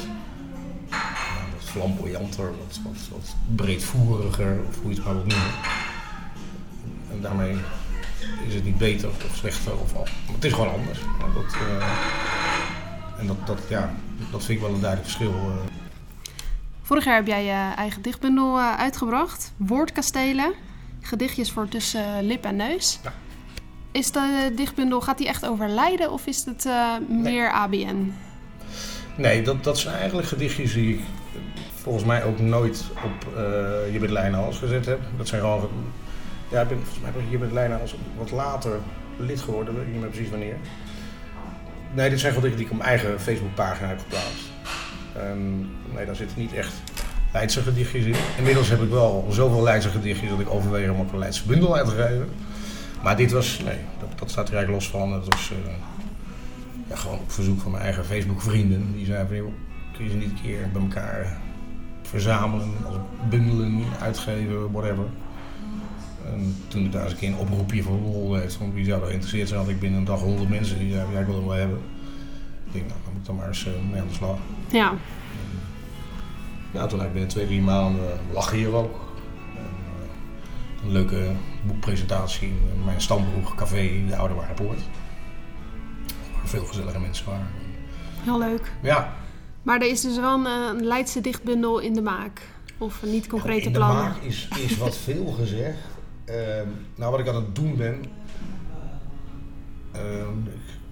wat 1.53 1.63
flamboyanter, 1.63 2.45
wat, 2.45 2.79
wat, 2.83 2.97
wat 3.11 3.35
breedvoeriger, 3.55 4.59
of 4.69 4.81
hoe 4.81 4.89
je 4.89 4.95
het 4.95 5.05
maar 5.05 5.13
wilt 5.13 5.27
noemen. 5.27 5.51
En 7.11 7.21
daarmee 7.21 7.55
is 8.47 8.53
het 8.53 8.63
niet 8.63 8.77
beter 8.77 9.09
of 9.09 9.35
slechter 9.35 9.79
of 9.79 9.95
al. 9.95 10.07
Het 10.31 10.43
is 10.43 10.53
gewoon 10.53 10.71
anders. 10.71 10.99
Dat, 11.33 11.55
uh, 11.55 13.19
en 13.19 13.27
dat, 13.27 13.47
dat, 13.47 13.59
ja, 13.69 13.93
dat 14.31 14.43
vind 14.43 14.57
ik 14.57 14.65
wel 14.65 14.73
een 14.73 14.81
duidelijk 14.81 15.09
verschil. 15.09 15.33
Uh. 15.33 15.53
Vorig 16.81 17.05
jaar 17.05 17.15
heb 17.15 17.27
jij 17.27 17.43
je 17.43 17.73
eigen 17.75 18.01
dichtbundel 18.01 18.57
uh, 18.57 18.77
uitgebracht, 18.77 19.53
Woordkastelen. 19.57 20.53
Gedichtjes 21.01 21.51
voor 21.51 21.67
tussen 21.67 22.23
lip 22.23 22.45
en 22.45 22.55
neus. 22.55 22.99
Ja. 23.03 23.13
Is 23.91 24.11
de 24.11 24.51
dichtbundel, 24.55 25.01
gaat 25.01 25.17
die 25.17 25.27
echt 25.27 25.45
over 25.45 25.69
lijden 25.69 26.11
of 26.11 26.25
is 26.25 26.45
het 26.45 26.65
meer 27.09 27.31
nee. 27.31 27.47
ABN? 27.47 28.13
Nee, 29.15 29.41
dat, 29.41 29.63
dat 29.63 29.77
zijn 29.77 29.95
eigenlijk 29.95 30.27
gedichtjes 30.27 30.73
die 30.73 30.93
ik 30.93 31.01
volgens 31.75 32.05
mij 32.05 32.23
ook 32.23 32.39
nooit 32.39 32.83
op 33.03 33.33
Je 33.91 33.97
bent 33.99 34.11
Lijnhals 34.11 34.57
gezet 34.57 34.85
heb. 34.85 34.99
Dat 35.17 35.27
zijn 35.27 35.41
gewoon 35.41 35.69
ja, 36.49 36.61
ik 36.61 36.67
ben, 36.67 36.77
volgens 36.77 37.15
mij 37.15 37.23
hier 37.29 37.39
met 37.39 37.51
Leina 37.51 37.75
als 37.75 37.95
wat 38.17 38.31
later 38.31 38.79
lid 39.17 39.41
geworden, 39.41 39.75
weet 39.75 39.85
ik 39.85 39.91
niet 39.91 40.01
meer 40.01 40.09
precies 40.09 40.29
wanneer. 40.29 40.55
Nee, 41.93 42.09
dit 42.09 42.19
zijn 42.19 42.33
gewoon 42.33 42.49
dingen 42.49 42.57
die 42.57 42.67
ik 42.67 42.79
op 42.79 42.85
mijn 42.85 42.89
eigen 42.97 43.19
Facebookpagina 43.19 43.87
heb 43.87 43.99
geplaatst. 43.99 44.51
Um, 45.17 45.69
nee, 45.93 46.05
daar 46.05 46.15
zitten 46.15 46.39
niet 46.39 46.53
echt 46.53 46.73
Leidse 47.33 47.61
gedichtjes 47.61 48.05
in. 48.05 48.15
Inmiddels 48.37 48.69
heb 48.69 48.81
ik 48.81 48.89
wel 48.89 49.27
zoveel 49.29 49.63
Leidse 49.63 49.89
gedichtjes 49.89 50.29
dat 50.29 50.39
ik 50.39 50.49
overweeg 50.49 50.89
om 50.89 50.99
ook 50.99 51.11
een 51.11 51.19
Leidse 51.19 51.45
bundel 51.45 51.75
uit 51.75 51.85
te 51.85 51.95
geven. 51.95 52.29
Maar 53.03 53.17
dit 53.17 53.31
was, 53.31 53.59
nee, 53.65 53.77
dat, 53.99 54.19
dat 54.19 54.31
staat 54.31 54.47
er 54.47 54.55
eigenlijk 54.55 54.83
los 54.83 54.91
van. 54.91 55.11
Dat 55.11 55.25
was 55.25 55.51
uh, 55.51 55.71
ja, 56.87 56.95
gewoon 56.95 57.19
op 57.19 57.31
verzoek 57.31 57.61
van 57.61 57.71
mijn 57.71 57.83
eigen 57.83 58.05
Facebook 58.05 58.41
vrienden. 58.41 58.93
Die 58.93 59.05
zeiden 59.05 59.37
van, 59.37 59.53
kun 59.93 60.05
je 60.05 60.11
ze 60.11 60.17
niet 60.17 60.29
een 60.29 60.41
keer 60.41 60.69
bij 60.73 60.81
elkaar 60.81 61.37
verzamelen, 62.01 62.73
als 62.85 62.95
bundelen, 63.29 63.83
uitgeven, 64.01 64.71
whatever. 64.71 65.05
En 66.33 66.55
toen 66.67 66.85
ik 66.85 66.91
daar 66.91 67.03
eens 67.03 67.11
een 67.11 67.17
keer 67.17 67.29
een 67.29 67.37
oproepje 67.37 67.83
voor 67.83 67.97
rol 67.97 68.35
heeft, 68.35 68.53
van 68.53 68.73
wie 68.73 68.85
zou 68.85 69.01
er 69.01 69.07
geïnteresseerd 69.07 69.47
zijn, 69.47 69.59
had 69.59 69.69
ik 69.69 69.79
binnen 69.79 69.99
een 69.99 70.05
dag 70.05 70.19
honderd 70.19 70.49
mensen 70.49 70.79
die 70.79 70.91
zeiden, 70.91 71.13
ja, 71.13 71.19
ik 71.19 71.25
wil 71.25 71.35
hem 71.35 71.47
wel 71.47 71.57
hebben. 71.57 71.79
Ik 72.65 72.73
denk, 72.73 72.87
nou, 72.87 72.99
dan 73.03 73.11
moet 73.11 73.21
ik 73.21 73.27
dan 73.27 73.35
maar 73.35 73.47
eens 73.47 73.65
uh, 73.65 73.73
mee 73.91 74.01
aan 74.01 74.07
de 74.07 74.13
slag. 74.13 74.37
Ja. 74.67 74.89
En, 74.89 74.97
ja, 76.71 76.87
toen 76.87 76.99
eigenlijk 76.99 77.11
binnen 77.11 77.29
twee, 77.29 77.45
drie 77.45 77.61
maanden 77.61 78.19
lag 78.33 78.51
hier 78.51 78.73
ook. 78.73 78.99
En, 79.55 79.61
uh, 79.61 80.83
een 80.83 80.91
leuke 80.91 81.31
boekpresentatie 81.65 82.47
in 82.47 82.83
mijn 82.85 83.01
stambroek 83.01 83.55
café, 83.55 84.03
de 84.07 84.15
Oude 84.15 84.33
Waarpoort. 84.33 84.79
Waar 86.33 86.47
veel 86.47 86.65
gezellige 86.65 86.99
mensen 86.99 87.25
waren. 87.25 87.47
Heel 88.23 88.39
leuk. 88.39 88.71
Ja. 88.81 89.13
Maar 89.61 89.81
er 89.81 89.89
is 89.89 90.01
dus 90.01 90.17
wel 90.19 90.33
een, 90.33 90.45
een 90.45 90.85
Leidse 90.85 91.21
dichtbundel 91.21 91.79
in 91.79 91.93
de 91.93 92.01
maak. 92.01 92.41
Of 92.77 93.03
niet 93.03 93.27
concrete 93.27 93.65
in 93.65 93.71
plannen? 93.71 94.05
In 94.05 94.11
de 94.11 94.15
maak 94.15 94.23
is, 94.23 94.47
is 94.63 94.77
wat 94.77 94.97
veel 94.97 95.25
gezegd. 95.25 95.77
Uh, 96.29 96.35
nou, 96.95 97.11
wat 97.11 97.19
ik 97.19 97.27
aan 97.27 97.35
het 97.35 97.55
doen 97.55 97.75
ben. 97.75 98.05
Uh, 99.95 100.01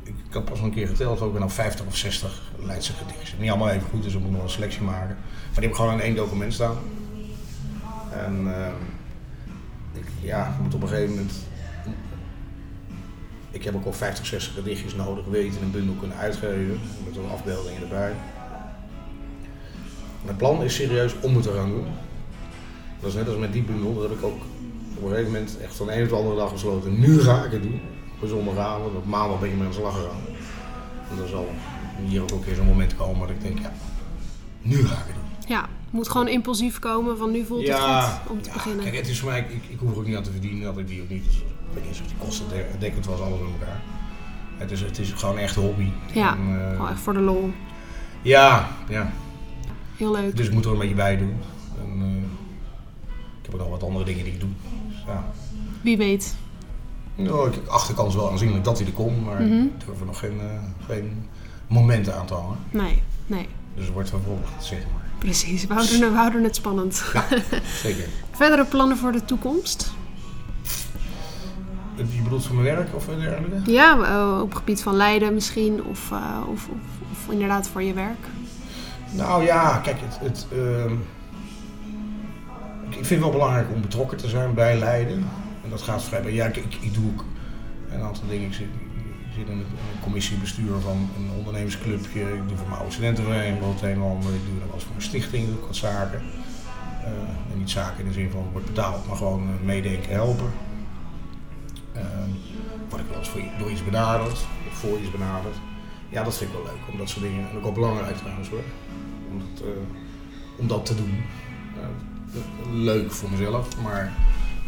ik, 0.04 0.14
ik 0.28 0.34
had 0.34 0.46
pas 0.46 0.60
een 0.60 0.74
keer 0.74 0.88
geteld, 0.88 1.22
ook 1.22 1.34
ben 1.34 1.42
al 1.42 1.50
50 1.50 1.86
of 1.86 1.96
60 1.96 2.52
Leidse 2.60 2.94
gedichten. 2.94 3.40
Niet 3.40 3.50
allemaal 3.50 3.70
even 3.70 3.90
goed, 3.90 4.04
dus 4.04 4.14
ik 4.14 4.20
moet 4.20 4.32
nog 4.32 4.44
een 4.44 4.50
selectie 4.50 4.82
maken. 4.82 5.16
Maar 5.18 5.54
die 5.54 5.62
heb 5.62 5.70
ik 5.70 5.76
gewoon 5.76 5.94
in 5.94 6.00
één 6.00 6.16
document 6.16 6.54
staan. 6.54 6.78
En 8.12 8.44
uh, 8.48 8.68
ik, 9.94 10.08
ja, 10.22 10.58
moet 10.62 10.74
op 10.74 10.82
een 10.82 10.88
gegeven 10.88 11.10
moment. 11.10 11.34
Ik 13.52 13.64
heb 13.64 13.76
ook 13.76 13.86
al 13.86 13.94
50, 13.94 14.26
60 14.26 14.54
gedichtjes 14.54 14.96
nodig, 14.96 15.26
weten 15.26 15.62
een 15.62 15.72
bundel 15.72 15.96
kunnen 15.96 16.18
uitgeven. 16.18 16.80
Met 17.06 17.16
een 17.16 17.30
afbeeldingen 17.30 17.82
erbij. 17.82 18.14
Mijn 20.26 20.38
plan 20.38 20.64
is 20.64 20.76
serieus 20.76 21.16
om 21.20 21.36
het 21.36 21.48
gaan 21.48 21.70
doen. 21.70 21.88
Dat 23.00 23.10
is 23.10 23.16
net 23.16 23.28
als 23.28 23.38
met 23.38 23.54
die 23.54 23.64
bundel, 23.64 23.94
dat 23.94 24.10
heb 24.10 24.18
ik 24.18 24.24
ook 24.24 24.42
op 24.98 25.04
een 25.04 25.10
gegeven 25.10 25.32
moment 25.32 25.58
echt 25.62 25.76
van 25.76 25.88
de 25.88 25.96
een 25.96 26.04
of 26.04 26.10
de 26.10 26.16
andere 26.16 26.36
dag 26.36 26.52
besloten. 26.52 27.00
Nu 27.00 27.20
ga 27.20 27.44
ik 27.44 27.52
het 27.52 27.62
doen. 27.62 27.82
Op 28.16 28.22
een 28.22 28.28
zondagavond, 28.28 28.96
op 28.96 29.06
maandag 29.06 29.40
ben 29.40 29.50
ik 29.50 29.58
met 29.58 29.68
de 29.68 29.74
slag 29.74 29.94
gegaan. 29.94 30.22
En 31.10 31.18
dan 31.18 31.28
zal 31.28 31.48
hier 32.06 32.22
ook 32.22 32.32
een 32.32 32.44
keer 32.44 32.56
zo'n 32.56 32.66
moment 32.66 32.96
komen 32.96 33.28
dat 33.28 33.30
ik 33.30 33.42
denk, 33.42 33.60
ja, 33.60 33.74
nu 34.62 34.76
ga 34.76 34.94
ik 34.94 35.06
het 35.06 35.16
doen. 35.16 35.24
Ja, 35.48 35.62
het 35.62 35.92
moet 35.92 36.10
gewoon 36.10 36.28
impulsief 36.28 36.80
komen 36.80 37.18
van 37.18 37.32
nu 37.32 37.46
voelt 37.46 37.68
het 37.68 37.80
goed 37.80 38.32
om 38.32 38.42
te 38.42 38.50
ja, 38.50 38.54
beginnen. 38.54 38.84
Kijk, 38.84 38.96
het 38.96 39.08
is 39.08 39.20
voor 39.20 39.30
mij, 39.30 39.40
ik, 39.40 39.64
ik 39.70 39.80
hoef 39.80 39.92
er 39.92 39.98
ook 39.98 40.06
niet 40.06 40.16
aan 40.16 40.24
te 40.24 40.32
verdienen, 40.32 40.64
dat 40.64 40.78
ik 40.78 40.88
die 40.88 41.02
ook 41.02 41.10
niet. 41.10 41.24
Dus, 41.26 41.36
ik 41.36 41.44
weet 41.74 41.84
niet 41.84 42.02
of 42.02 42.08
die 42.08 42.18
kosten 42.18 42.46
dekkend 42.80 43.06
was, 43.06 43.20
alles 43.20 43.40
met 43.40 43.50
elkaar. 43.60 43.82
Het 44.58 44.72
is, 44.72 44.82
het 44.82 45.00
is 45.00 45.12
gewoon 45.12 45.38
echt 45.38 45.56
een 45.56 45.64
hobby. 45.64 45.90
Ja, 46.14 46.36
en, 46.36 46.50
uh, 46.50 46.70
gewoon 46.70 46.90
echt 46.90 47.00
voor 47.00 47.14
de 47.14 47.20
lol. 47.20 47.52
Ja, 48.22 48.70
ja. 48.90 49.12
Heel 49.98 50.12
leuk. 50.12 50.38
Dus 50.38 50.48
ik 50.48 50.54
moet 50.54 50.66
er 50.66 50.72
een 50.72 50.78
beetje 50.78 50.96
bij 50.96 51.18
doen. 51.18 51.36
En, 51.82 52.00
uh, 52.00 52.16
ik 53.40 53.46
heb 53.46 53.54
ook 53.54 53.60
nog 53.60 53.70
wat 53.70 53.84
andere 53.84 54.06
dingen 54.06 54.24
die 54.24 54.34
ik 54.34 54.40
doe. 54.40 54.50
Ja. 55.08 55.24
Wie 55.82 55.98
weet. 55.98 56.36
Nou, 57.16 57.50
ik 57.52 57.68
achterkans 57.68 58.16
wel 58.16 58.32
aanzienlijk 58.32 58.64
dat 58.64 58.78
hij 58.78 58.88
er 58.88 58.94
komt, 58.94 59.26
maar 59.26 59.42
Mhm. 59.42 59.54
ik 59.54 59.86
durf 59.86 60.00
er 60.00 60.06
nog 60.06 60.20
geen, 60.20 60.36
uh, 60.36 60.86
geen 60.88 61.26
momenten 61.68 62.16
aan 62.16 62.26
te 62.26 62.34
hangen. 62.34 62.58
Nee, 62.72 63.02
nee. 63.28 63.48
Dus 63.76 63.84
het 63.86 63.94
wordt 63.94 64.10
vervolgd, 64.10 64.64
zeg 64.64 64.80
maar. 64.80 65.04
Precies, 65.20 65.68
we 65.68 65.74
houden, 65.74 66.00
we 66.00 66.18
houden 66.18 66.44
het 66.44 66.56
spannend. 66.56 67.04
Ja, 67.14 67.24
zeker. 67.82 68.06
Verdere 68.32 68.66
plannen 68.66 68.98
voor 68.98 69.12
de 69.12 69.26
toekomst? 69.26 69.92
Je 71.96 72.22
bedoelt 72.24 72.46
voor 72.46 72.56
mijn 72.56 72.76
werk 72.76 72.96
of 72.96 73.06
dergelijke? 73.06 73.72
Ja, 73.72 73.98
uh, 73.98 74.40
op 74.42 74.50
het 74.50 74.58
gebied 74.58 74.82
van 74.82 74.96
Leiden 74.96 75.34
misschien, 75.34 75.84
of, 75.84 76.10
uh, 76.12 76.42
of, 76.52 76.68
of, 76.68 76.78
of, 77.12 77.32
inderdaad 77.34 77.68
voor 77.68 77.84
je 77.84 77.94
werk. 77.94 78.28
Nou 79.12 79.44
ja, 79.44 79.78
kijk, 79.78 79.98
het, 80.00 80.20
het, 80.20 80.48
uh, 80.54 80.92
ik 82.98 83.06
vind 83.06 83.10
het 83.10 83.20
wel 83.20 83.40
belangrijk 83.40 83.68
om 83.74 83.82
betrokken 83.82 84.18
te 84.18 84.30
zijn 84.30 84.54
bij 84.54 84.78
Leiden. 84.78 85.28
En 85.64 85.70
dat 85.70 85.82
gaat 85.82 86.04
vrij 86.04 86.22
bij. 86.22 86.34
Ja, 86.34 86.46
ik, 86.46 86.56
ik, 86.80 86.94
doe 86.94 87.12
ook 87.14 87.24
een 87.90 88.02
aantal 88.02 88.24
dingen. 88.28 88.48
Ik 88.48 88.54
zit, 88.54 88.68
ik 89.28 89.34
zit 89.36 89.48
in 89.48 89.58
een 89.58 89.66
commissiebestuur 90.02 90.80
van 90.80 91.10
een 91.18 91.30
ondernemersclubje. 91.38 92.22
Ik 92.22 92.48
doe 92.48 92.58
voor 92.58 92.68
mijn 92.68 92.80
oude 92.80 92.94
studentenvereniging 92.94 93.74
het 93.74 93.82
een 93.82 93.90
en 93.90 94.02
ander. 94.02 94.34
Ik 94.34 94.46
doe 94.46 94.60
dat 94.60 94.74
als 94.74 94.84
voor 94.84 94.96
een 94.96 95.02
stichting, 95.02 95.46
doe 95.48 95.56
ik 95.56 95.66
wat 95.66 95.76
zaken. 95.76 96.22
Uh, 97.02 97.52
en 97.52 97.58
niet 97.58 97.70
zaken 97.70 98.00
in 98.00 98.06
de 98.06 98.14
zin 98.14 98.30
van 98.30 98.50
wordt 98.52 98.68
betaald, 98.68 99.08
maar 99.08 99.18
gewoon 99.18 99.44
uh, 99.44 99.66
meedenken, 99.66 100.12
helpen. 100.12 100.52
Uh, 101.96 102.02
word 102.90 103.02
ik 103.02 103.08
wel 103.10 103.18
eens 103.18 103.30
voor, 103.30 103.42
door 103.58 103.72
iets 103.72 103.84
benaderd, 103.84 104.46
of 104.68 104.74
voor 104.74 105.00
iets 105.00 105.12
benaderd. 105.12 105.56
Ja, 106.10 106.24
dat 106.24 106.38
vind 106.38 106.50
ik 106.50 106.56
wel 106.56 106.66
leuk, 106.66 106.92
om 106.92 106.98
dat 106.98 107.10
soort 107.10 107.26
dingen, 107.26 107.50
en 107.50 107.58
ook 107.58 107.64
wel 107.64 107.72
belangrijk 107.72 108.18
trouwens 108.18 108.50
hoor, 108.50 108.64
om 109.32 109.40
dat, 109.40 109.64
om 110.58 110.68
dat 110.68 110.86
te 110.86 110.96
doen. 110.96 111.24
Leuk 112.72 113.12
voor 113.12 113.30
mezelf, 113.30 113.82
maar 113.82 114.14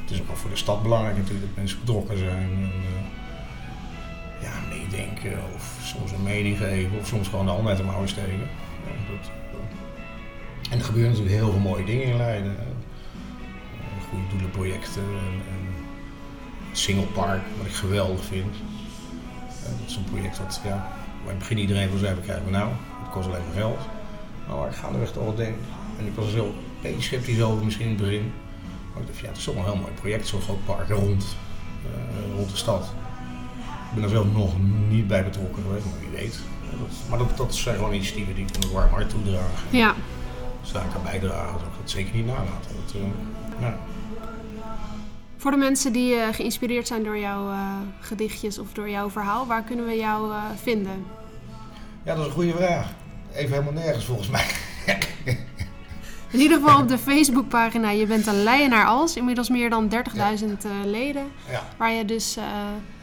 het 0.01 0.11
is 0.11 0.19
ook 0.19 0.27
wel 0.27 0.35
voor 0.35 0.49
de 0.49 0.55
stad 0.55 0.83
belangrijk 0.83 1.17
natuurlijk 1.17 1.45
dat 1.45 1.55
mensen 1.55 1.79
betrokken 1.79 2.17
zijn. 2.17 2.49
En, 2.51 2.71
ja, 4.41 4.53
meedenken 4.69 5.39
of 5.55 5.79
soms 5.83 6.11
een 6.11 6.23
mening 6.23 6.57
geven 6.57 6.99
of 6.99 7.07
soms 7.07 7.27
gewoon 7.27 7.45
de 7.45 7.51
hand 7.51 7.67
uit 7.67 7.77
de 7.77 7.83
mouwen 7.83 8.09
steken. 8.09 8.39
Ja, 8.85 9.13
dat, 9.13 9.31
en 10.69 10.79
er 10.79 10.85
gebeuren 10.85 11.11
natuurlijk 11.11 11.37
heel 11.37 11.51
veel 11.51 11.59
mooie 11.59 11.85
dingen 11.85 12.05
in 12.05 12.17
Leiden. 12.17 12.55
Goede 14.09 14.27
doelenprojecten 14.29 15.01
en, 15.01 15.41
en 15.53 15.75
Single 16.71 17.05
Park, 17.05 17.41
wat 17.57 17.65
ik 17.65 17.73
geweldig 17.73 18.23
vind. 18.23 18.53
Dat 19.61 19.87
is 19.87 19.95
een 19.95 20.03
project 20.03 20.37
dat, 20.37 20.61
ja, 20.63 20.69
waar 20.69 20.79
in 21.23 21.29
het 21.29 21.37
begin 21.37 21.57
iedereen 21.57 21.89
wil 21.89 21.99
zeggen, 21.99 22.21
krijgen 22.21 22.45
we 22.45 22.51
nou? 22.51 22.69
Het 23.01 23.09
kost 23.11 23.27
alleen 23.27 23.43
maar 23.43 23.55
geld. 23.55 23.79
Maar 24.47 24.57
waar 24.57 24.69
ik 24.69 24.75
gaandeweg 24.75 25.11
toch 25.11 25.23
wel 25.23 25.35
denk. 25.35 25.55
En 25.99 26.05
ik 26.05 26.15
was 26.15 26.31
zo 26.31 26.53
een 26.77 26.91
beetje 26.91 27.01
sceptisch 27.01 27.41
over 27.41 27.63
misschien 27.63 27.85
in 27.85 27.91
het 27.91 28.01
begin. 28.01 28.31
Maar 28.93 29.01
ik 29.01 29.07
dacht, 29.07 29.19
ja, 29.19 29.27
het 29.27 29.37
is 29.37 29.43
toch 29.43 29.53
wel 29.53 29.63
een 29.63 29.69
heel 29.71 29.81
mooi 29.81 29.93
project, 29.93 30.27
zo'n 30.27 30.41
groot 30.41 30.65
park 30.65 30.89
rond, 30.89 31.25
uh, 31.85 32.35
rond 32.35 32.49
de 32.49 32.57
stad. 32.57 32.93
Ik 33.89 33.95
ben 33.95 34.03
er 34.03 34.09
zelf 34.09 34.25
nog 34.33 34.53
niet 34.89 35.07
bij 35.07 35.23
betrokken 35.23 35.63
geweest, 35.63 35.85
maar 35.85 35.99
wie 35.99 36.19
weet. 36.19 36.39
Dat, 36.71 37.09
maar 37.09 37.17
dat, 37.17 37.37
dat 37.37 37.55
zijn 37.55 37.75
gewoon 37.75 37.93
initiatieven 37.93 38.35
die 38.35 38.45
ik 38.45 38.63
een 38.63 38.71
warm 38.71 38.89
hart 38.89 39.09
toedragen. 39.09 39.67
Ja. 39.69 39.95
Dus 40.61 40.71
daar 40.71 40.85
kan 40.93 41.03
bijdragen, 41.03 41.53
dat 41.53 41.61
ik 41.61 41.77
dat 41.81 41.89
zeker 41.89 42.15
niet 42.15 42.25
nalaten. 42.25 42.71
Dat, 42.85 42.95
uh, 42.95 43.01
ja. 43.59 43.77
Voor 45.37 45.51
de 45.51 45.57
mensen 45.57 45.93
die 45.93 46.13
uh, 46.15 46.27
geïnspireerd 46.31 46.87
zijn 46.87 47.03
door 47.03 47.17
jouw 47.17 47.49
gedichtjes 47.99 48.59
of 48.59 48.73
door 48.73 48.89
jouw 48.89 49.09
verhaal, 49.09 49.47
waar 49.47 49.63
kunnen 49.63 49.85
we 49.85 49.95
jou 49.95 50.31
vinden? 50.61 51.05
Ja, 52.03 52.13
dat 52.15 52.19
is 52.19 52.25
een 52.25 52.31
goede 52.31 52.53
vraag. 52.53 52.87
Even 53.33 53.51
helemaal 53.51 53.83
nergens 53.83 54.05
volgens 54.05 54.29
mij. 54.29 54.45
In 56.31 56.39
ieder 56.39 56.59
geval 56.59 56.81
op 56.81 56.87
de 56.87 56.97
Facebookpagina. 56.97 57.89
Je 57.89 58.05
bent 58.05 58.27
een 58.27 58.43
Leienaar 58.43 58.85
als. 58.85 59.15
Inmiddels 59.15 59.49
meer 59.49 59.69
dan 59.69 59.89
30.000 59.89 59.97
eh, 60.15 60.71
leden. 60.85 61.23
Ja, 61.51 61.63
Waar 61.77 61.91
je 61.91 62.05
dus 62.05 62.37
eh, 62.37 62.43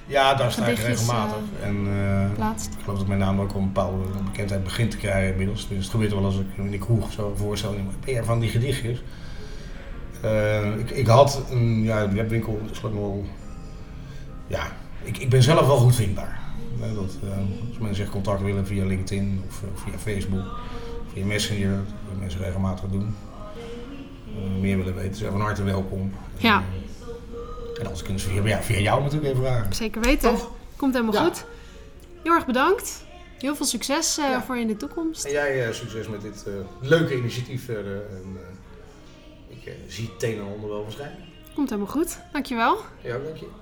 ja 0.07 0.35
daar 0.35 0.53
sta 0.53 0.67
ik 0.67 0.79
regelmatig. 0.79 1.37
en 1.63 1.87
eh, 1.87 2.35
plaatst. 2.35 2.73
ik 2.73 2.83
geloof 2.83 2.99
dat 2.99 3.07
mijn 3.07 3.19
naam 3.19 3.41
ook 3.41 3.53
wel 3.53 3.61
een 3.61 3.73
bepaalde 3.73 4.05
bekendheid 4.25 4.65
begint 4.65 4.91
te 4.91 4.97
krijgen 4.97 5.31
inmiddels. 5.31 5.69
Dus 5.69 5.83
het 5.83 5.91
gebeurt 5.91 6.13
wel 6.13 6.25
als 6.25 6.39
ik 6.39 6.47
in 6.57 6.71
de 6.71 6.79
kroeg 6.79 7.13
zo 7.13 7.35
voorstel. 7.37 7.75
Ben 8.05 8.15
jij 8.15 8.25
van 8.25 8.41
die 8.41 8.51
gedichtjes? 8.51 9.03
Ik, 10.79 10.91
ik 10.91 11.07
had 11.07 11.43
een 11.51 11.83
ja, 11.83 12.13
webwinkel, 12.13 12.61
is 12.71 12.81
wel... 12.81 13.25
Ja, 14.47 14.67
ik, 15.03 15.19
ik 15.19 15.31
ben 15.31 15.43
zelf 15.43 15.67
wel 15.67 15.77
goed 15.77 15.95
vindbaar. 15.95 16.41
Dat, 16.95 16.99
als 17.69 17.79
mensen 17.79 18.05
zich 18.05 18.11
contact 18.11 18.43
willen 18.43 18.67
via 18.67 18.85
LinkedIn 18.85 19.43
of 19.49 19.63
via 19.75 19.99
Facebook, 19.99 20.45
via 21.15 21.25
Messenger, 21.25 21.77
dat 22.09 22.19
mensen 22.19 22.41
regelmatig 22.41 22.89
doen. 22.91 23.17
Eh, 24.37 24.61
meer 24.61 24.77
willen 24.77 24.95
weten, 24.95 25.15
zijn 25.17 25.31
van 25.33 25.41
harte 25.41 25.63
welkom. 25.63 26.13
Ja. 26.37 26.57
En, 26.57 26.65
eh, 27.75 27.81
en 27.81 27.87
als 27.91 28.03
kunnen 28.03 28.21
ze 28.21 28.29
via, 28.29 28.43
ja, 28.47 28.63
via 28.63 28.79
jou 28.79 29.03
natuurlijk 29.03 29.33
even 29.33 29.45
vragen. 29.45 29.73
Zeker 29.75 30.01
weten. 30.01 30.31
Toch? 30.31 30.51
Komt 30.77 30.93
helemaal 30.95 31.15
Ja. 31.15 31.25
goed. 31.25 31.45
Heel 32.23 32.33
erg 32.33 32.47
bedankt. 32.47 33.05
Heel 33.39 33.57
veel 33.57 33.67
succes 33.67 34.15
Ja. 34.17 34.43
voor 34.43 34.57
in 34.59 34.67
de 34.67 34.77
toekomst. 34.77 35.25
En 35.25 35.33
jij 35.33 35.73
succes 35.73 36.09
met 36.09 36.21
dit 36.23 36.47
leuke 36.81 37.17
initiatief 37.17 37.65
verder. 37.65 38.03
En, 38.11 38.39
ik 39.49 39.73
zie 39.89 40.11
het 40.15 40.23
een 40.23 40.35
en 40.39 40.45
ander 40.55 40.69
wel 40.69 40.85
verschijnen. 40.85 41.19
Komt 41.55 41.71
helemaal 41.71 41.91
goed. 41.93 42.19
Dankjewel. 42.33 42.77
Ja, 43.03 43.19
dank 43.19 43.37
je. 43.37 43.47